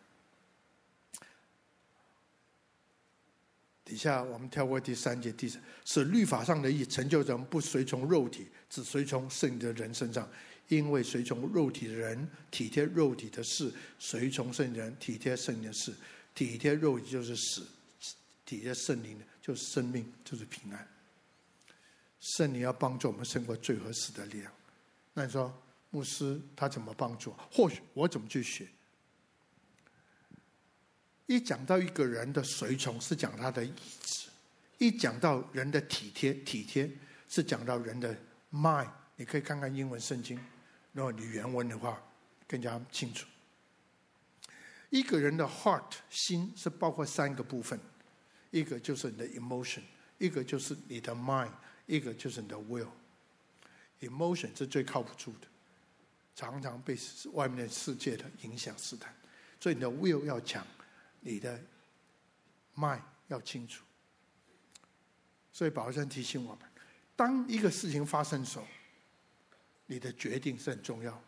[3.90, 10.30] 底下我们跳过第三节，第四是律法上的义成就人不随从肉体，只随从圣的人身上。
[10.68, 15.92] 因为随从肉体的人体贴肉体的事，随从圣人体贴圣灵的事。
[16.36, 17.66] 体贴肉体就是死，
[18.46, 20.88] 体贴圣灵就是生命，就是平安。
[22.20, 24.52] 圣灵要帮助我们胜过罪和死的力量。
[25.14, 25.52] 那你说
[25.90, 27.34] 牧师他怎么帮助？
[27.50, 28.68] 或许我怎么去学？
[31.30, 33.72] 一讲到一个人的随从，是讲他的意
[34.02, 34.28] 志；
[34.78, 36.90] 一讲到人的体贴，体贴
[37.28, 38.12] 是讲到人的
[38.50, 38.90] mind。
[39.14, 40.36] 你可以看看英文圣经，
[40.90, 42.02] 如果你原文的话
[42.48, 43.28] 更加清楚。
[44.88, 47.78] 一个人的 heart 心是包括三个部分，
[48.50, 49.82] 一个就是你的 emotion，
[50.18, 51.52] 一个就是你的 mind，
[51.86, 52.88] 一个就是你的 will。
[54.00, 55.46] emotion 是最靠不住的，
[56.34, 56.98] 常常被
[57.34, 59.14] 外面的世界的影响试探，
[59.60, 60.66] 所以你的 will 要强。
[61.20, 61.60] 你的
[62.76, 63.84] mind 要清楚，
[65.52, 66.68] 所以保罗提醒我们：
[67.14, 68.66] 当一个事情发生的时候，
[69.86, 71.22] 你的决定是很重要。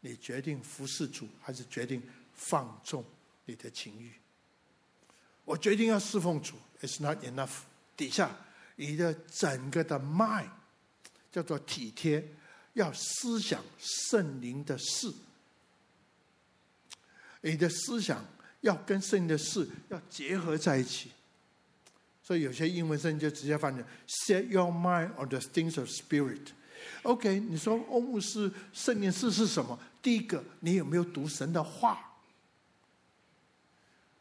[0.00, 2.02] 你决定服侍主，还是决定
[2.34, 3.02] 放纵
[3.46, 4.12] 你的情欲？
[5.46, 7.62] 我决定要侍奉主，It's not enough。
[7.96, 8.36] 底下
[8.76, 10.50] 你的整个的 mind
[11.32, 12.28] 叫做体贴，
[12.74, 15.10] 要思想圣灵的事，
[17.40, 18.22] 你的思想。
[18.64, 21.10] 要跟圣灵的事要结合在一起，
[22.22, 26.46] 所以有些英文圣经就直接翻译 “Set your mind on the things of spirit”。
[27.02, 29.78] OK，你说欧姆斯圣灵事是什么？
[30.00, 31.98] 第一个，你有没有读神的话？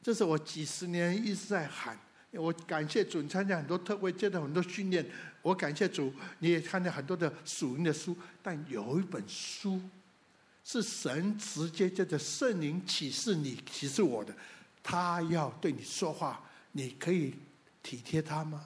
[0.01, 1.97] 这是我几十年一直在喊。
[2.31, 5.05] 我感谢主，参加很多特会，接到很多训练。
[5.41, 9.79] 我感谢主，你也看了很多的属灵的书，但有一本书。
[10.63, 14.33] 是神直接叫做圣灵启示你、启示我的，
[14.81, 16.41] 他要对你说话，
[16.71, 17.35] 你可以
[17.81, 18.65] 体贴他吗？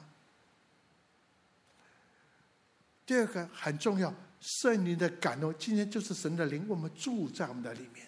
[3.06, 8.08] 第二个很重要，圣灵的感动，今天就是神的灵，我们住在我们的里面，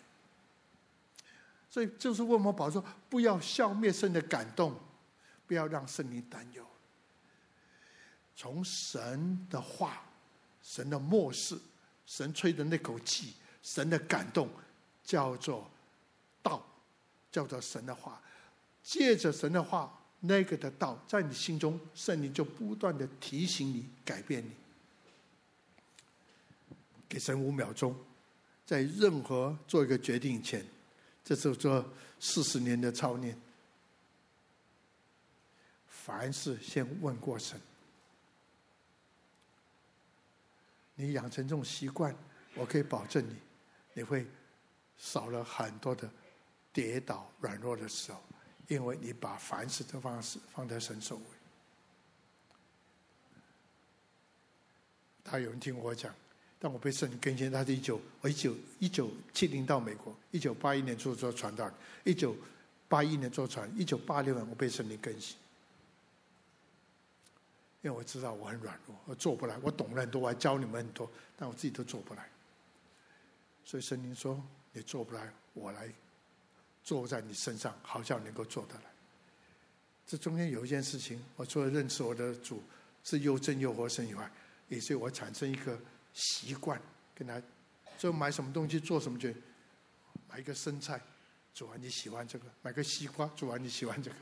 [1.70, 4.80] 所以就是为我们保说，不要消灭圣的感动，
[5.48, 6.64] 不要让圣灵担忧。
[8.36, 10.04] 从神的话、
[10.62, 11.58] 神的默示、
[12.06, 13.34] 神吹的那口气。
[13.62, 14.49] 神的感动
[15.03, 15.70] 叫做
[16.41, 16.66] 道，
[17.32, 18.22] 叫做神的话。
[18.82, 24.51] 借着神的话，那个的道在你心中，圣灵就不断的提醒你、改变你。
[27.07, 27.95] 给神五秒钟，
[28.66, 30.66] 在任何做一个决定前，
[31.24, 31.86] 这是做
[32.20, 33.39] 四十年的操练。
[35.88, 37.60] 凡事先问过神，
[40.95, 42.16] 你养成这种习惯，
[42.55, 43.36] 我可以保证你。
[43.94, 44.26] 你会
[44.98, 46.10] 少了很多的
[46.72, 48.22] 跌倒、软弱的时候，
[48.68, 51.24] 因为你把凡事的方式放在神首位。
[55.24, 56.14] 他有人听我讲，
[56.58, 57.52] 但我被圣灵更新。
[57.52, 61.72] 他是一九我一九一九七零到美国，一九八一年做做传道，
[62.04, 62.36] 一九
[62.88, 65.38] 八一年做传，一九八六年我被圣灵更新。
[67.82, 69.56] 因为我知道我很软弱，我做不来。
[69.62, 72.30] 我懂了很多，我还教你们很多，但我自己都做不来。
[73.70, 74.43] 所以圣灵说
[74.74, 75.88] ：“你做不来，我来
[76.84, 78.82] 坐在你身上，好像能够做得来。
[80.07, 82.63] 这中间有一件事情，我除了认识我的主
[83.03, 84.28] 是又真又活神以外，
[84.70, 85.80] 也是我产生一个
[86.15, 86.82] 习惯，
[87.13, 87.39] 跟他
[87.95, 89.36] 就买什么东西做什么，去
[90.28, 90.99] 买一个生菜，
[91.53, 94.17] 主啊你喜欢这个；买个西瓜，主啊你喜欢这个。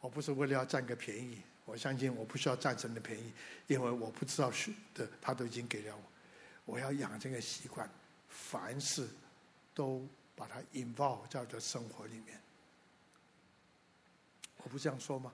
[0.00, 3.32] 我不是为了要占个便宜，我相信我不需要占神的便宜，
[3.66, 6.02] 因为我不知道是的，他都已经给了我。
[6.64, 7.88] 我要养这个习惯，
[8.28, 9.08] 凡事
[9.74, 12.40] 都把它 involve 在我的生活里面。
[14.58, 15.32] 我不这样说吗？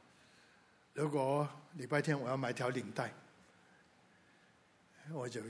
[0.94, 3.12] 如果礼拜天我要买条领带，
[5.12, 5.40] 我就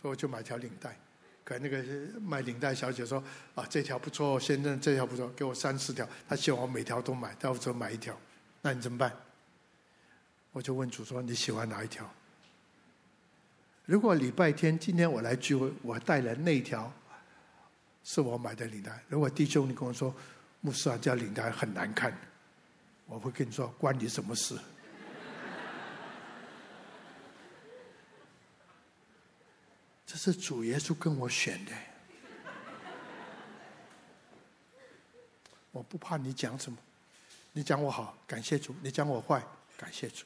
[0.00, 0.96] 说就买条领带。
[1.44, 1.82] 可那个
[2.20, 3.22] 卖领带小姐说
[3.54, 8.14] ：“啊，这条不错，先生，这条不错，给我三四条。”她希望我每条都买，到时候买一条。
[8.60, 9.16] 那你怎么办？
[10.52, 12.08] 我就问主说：“你喜欢哪一条？”
[13.86, 16.92] 如果礼拜天今天我来聚会，我带来那条
[18.04, 19.02] 是我买的领带。
[19.08, 20.14] 如果弟兄你跟我说
[20.60, 22.14] ：“牧师啊，这领带很难看。”
[23.06, 24.58] 我会跟你说，关你什么事？
[30.04, 31.72] 这是主耶稣跟我选的。
[35.72, 36.76] 我不怕你讲什么，
[37.52, 39.42] 你讲我好，感谢主；你讲我坏，
[39.78, 40.24] 感谢主。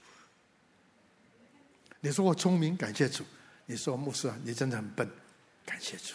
[2.05, 3.23] 你说我聪明，感谢主；
[3.65, 5.09] 你说牧师啊，你真的很笨，
[5.65, 6.15] 感谢主。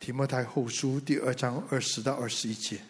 [0.00, 2.80] 提摩太后书第二章二十到二十一节，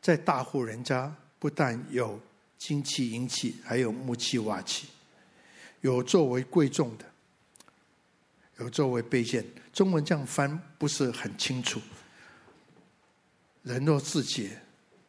[0.00, 2.18] 在大户人家不但有
[2.56, 4.88] 金器银器，还有木器瓦器，
[5.82, 7.04] 有作为贵重的，
[8.60, 9.44] 有作为卑贱。
[9.74, 11.82] 中文这样翻不是很清楚。
[13.62, 14.58] 人若自洁，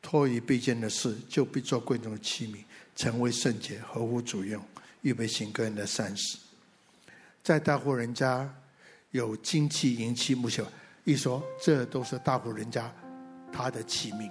[0.07, 2.63] 脱离卑贱的事，就必做贵重的器皿，
[2.95, 4.63] 成为圣洁，合乎主用，
[5.01, 6.37] 预备行各人的善事。
[7.43, 8.49] 在大户人家。
[9.11, 10.61] 有金器、银器、木器，
[11.05, 12.93] 一说这都是大户人家
[13.51, 14.29] 他的器皿，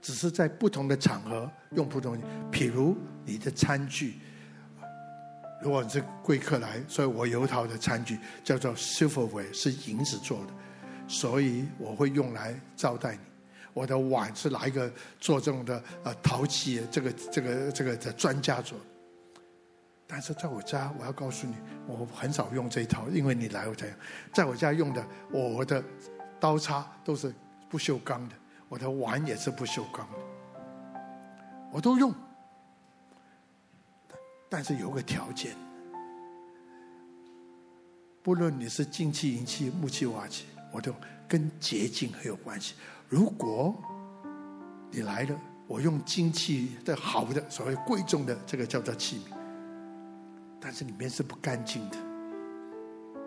[0.00, 2.18] 只是在不同的场合用不同。
[2.50, 4.14] 譬如你的餐具，
[5.62, 10.52] 如果你是贵客来，所以我有一套的餐具叫做 silverware，是银子做的，
[11.06, 13.20] 所以我会用来招待你。
[13.76, 18.78] 我的碗是哪一个做这种的呃陶器，这个这个这个的专家做。
[20.06, 21.54] 但是在我家，我要告诉你，
[21.86, 23.94] 我很少用这一套，因为你来我才用。
[24.32, 25.84] 在我家用的，我的
[26.40, 27.30] 刀叉都是
[27.68, 28.34] 不锈钢的，
[28.70, 31.00] 我的碗也是不锈钢的，
[31.70, 32.14] 我都用。
[34.48, 35.54] 但是有个条件，
[38.22, 40.94] 不论你是金器、银器、木器、瓦器，我都
[41.28, 42.74] 跟洁净很有关系。
[43.08, 43.74] 如果
[44.90, 49.36] 你来了，我用金器的好的，所谓贵重的，这个叫做器皿。
[50.60, 51.96] 但是里面是不干净的，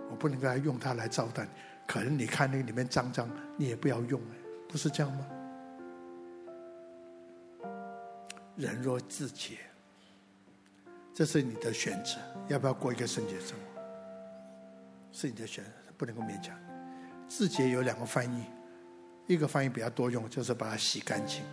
[0.10, 1.48] 我不能够用它来招待。
[1.88, 4.22] 可能你看那个里面脏脏，你也不要用，
[4.68, 5.26] 不是这样吗？
[8.56, 9.58] 人若自洁，
[11.14, 12.18] 这是你的选择，
[12.50, 13.82] 要不要过一个圣洁生活？
[15.12, 16.54] 是你的选择，不能够勉强。
[17.28, 18.44] 自洁有两个翻译，
[19.30, 21.44] 一个翻译比较多用，就是把它洗干净。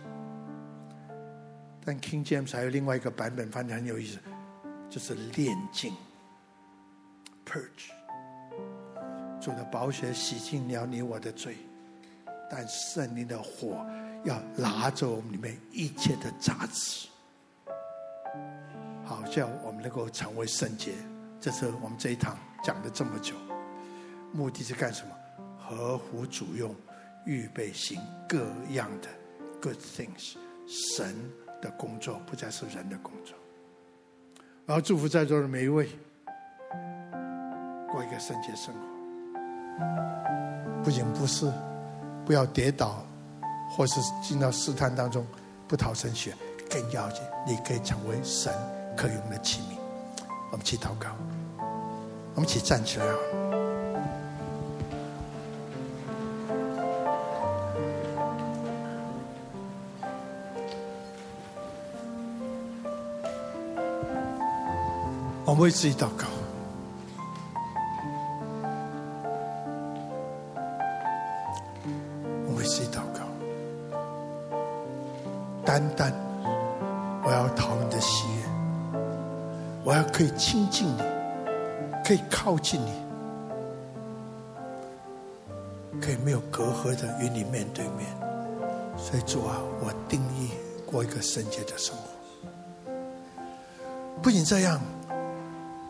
[1.85, 4.17] 但 King James 还有另外一个版本，翻译很有意思。
[4.89, 5.93] 就是炼净
[7.45, 7.91] ，purge，
[9.39, 11.57] 主的宝血洗净了你我的罪，
[12.49, 13.85] 但圣灵的火
[14.23, 17.09] 要拿走我们里面一切的杂质，
[19.03, 20.93] 好叫我们能够成为圣洁。
[21.39, 23.35] 这是我们这一堂讲了这么久，
[24.33, 25.13] 目的是干什么？
[25.59, 26.73] 合乎主用，
[27.27, 28.39] 预备行各
[28.71, 29.09] 样的
[29.61, 30.35] good things。
[30.65, 31.13] 神
[31.61, 33.35] 的工作不再是人的工作。
[34.65, 35.87] 我要祝福在座的每一位，
[37.91, 38.81] 过一个圣洁生活。
[40.83, 41.51] 不仅不是
[42.25, 43.05] 不要跌倒，
[43.69, 45.25] 或是进到试探当中
[45.67, 46.33] 不逃神学，
[46.69, 48.53] 更要紧，你可以成为神
[48.95, 49.77] 可用的器皿。
[50.51, 51.09] 我们起祷告，
[52.35, 53.46] 我们一起站起来。
[65.57, 66.27] 们为自己祷告，
[72.45, 73.25] 我为自己祷告。
[75.65, 76.13] 单单
[77.23, 78.43] 我要讨你的喜悦，
[79.83, 81.01] 我要可以亲近你，
[82.05, 82.91] 可以靠近你，
[85.99, 88.05] 可以没有隔阂的与你面对面。
[88.95, 90.51] 所以主啊，我定义
[90.85, 92.03] 过一个圣洁的生活。
[94.21, 94.79] 不仅这样，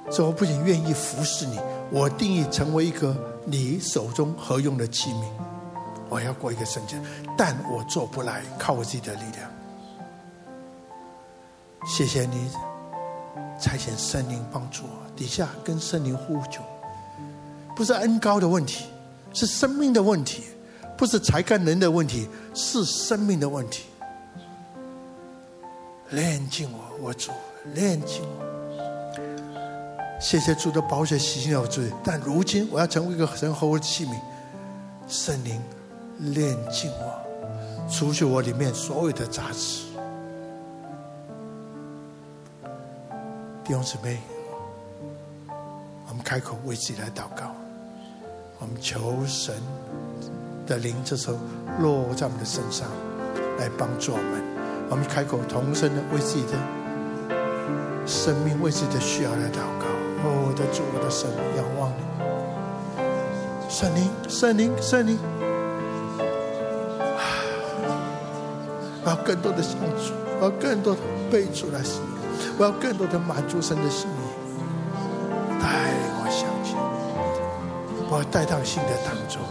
[0.10, 1.60] 说我不仅愿意服侍你，
[1.92, 5.24] 我定义成为一个你手中合用的器皿。
[6.10, 6.98] 我要过一个圣洁，
[7.38, 9.52] 但我做不来，靠我自己的力量。
[11.86, 12.50] 谢谢你
[13.60, 16.62] 差遣圣灵帮助我，底下跟圣灵呼求，
[17.76, 18.86] 不是恩高的问题，
[19.34, 20.44] 是生命的问题，
[20.98, 23.84] 不是才干人的问题，是生命的问题。
[26.12, 27.32] 炼净我，我主，
[27.74, 28.47] 炼净我。
[30.20, 34.16] 谢谢主的宝血洗净了我罪，但如今我要成为一个神活的器皿，
[35.08, 35.62] 圣灵。
[36.20, 39.84] 炼净我，除去我里面所有的杂质。
[43.64, 44.18] 弟兄姊妹，
[46.10, 47.54] 我们开口为自己来祷告，
[48.58, 49.54] 我们求神
[50.66, 51.38] 的灵这时候
[51.80, 52.88] 落在我们的身上，
[53.60, 54.44] 来帮助我们。
[54.90, 56.54] 我们开口同声的为自己的
[58.08, 59.86] 生命、为自己的需要来祷告。
[60.24, 62.02] 哦，我的主，我的神，仰望你，
[63.70, 65.18] 圣灵，圣灵，圣灵。
[69.04, 71.00] 我要更多的相处，我要更多的
[71.32, 72.02] 背出来心，
[72.58, 74.14] 我要更多的满足神的心意。
[75.62, 75.68] 带
[76.20, 76.76] 我相信，
[78.10, 79.42] 我带到新的当中，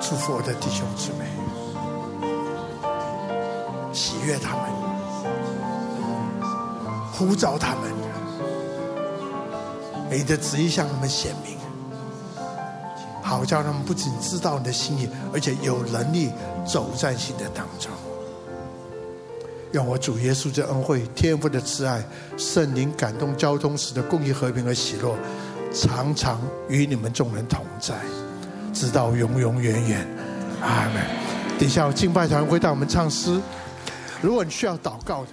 [0.00, 1.26] 祝福我的弟兄姊妹，
[3.92, 4.71] 喜悦他们，
[7.12, 7.92] 呼召他们，
[10.10, 11.58] 你的旨意向他们显明。
[13.22, 16.30] 好叫他们不仅知道你的心意，而且有能力
[16.66, 17.90] 走在新的当中。
[19.70, 22.02] 让我主耶稣的恩惠、天父的慈爱、
[22.36, 25.14] 圣灵感动交通时的公益、和平和喜乐，
[25.72, 27.94] 常常与你们众人同在，
[28.74, 30.06] 直到永永远远。
[30.60, 31.02] 阿门。
[31.58, 33.40] 等一下，敬拜团会带我们唱诗。
[34.20, 35.28] 如果你需要祷告的。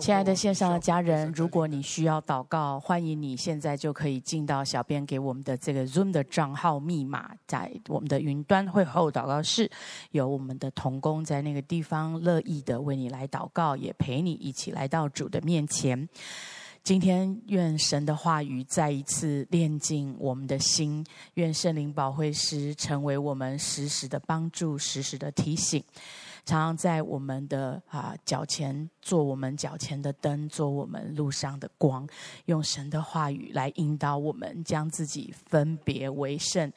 [0.00, 9.70] 亲爱的线上的家人，如果你需要祷告，欢迎你现在就可以进到小编给我们的这个 Zoom 的账号密码，在我们的云端会后祷告室，
[10.10, 16.08] 有我们的童工在那个地方乐意的为你来祷告，也陪你一起来到主的面前。
[16.82, 25.84] 今天愿神的话语再一次炼净我们的心，愿圣灵保惠师成为我们时时的帮助，时时的提醒。
[26.44, 32.06] 常常在我们的啊脚前做我们脚前的灯，做我们路上的光，
[32.46, 36.72] 用神的话语来引导我们，将自己分别为圣，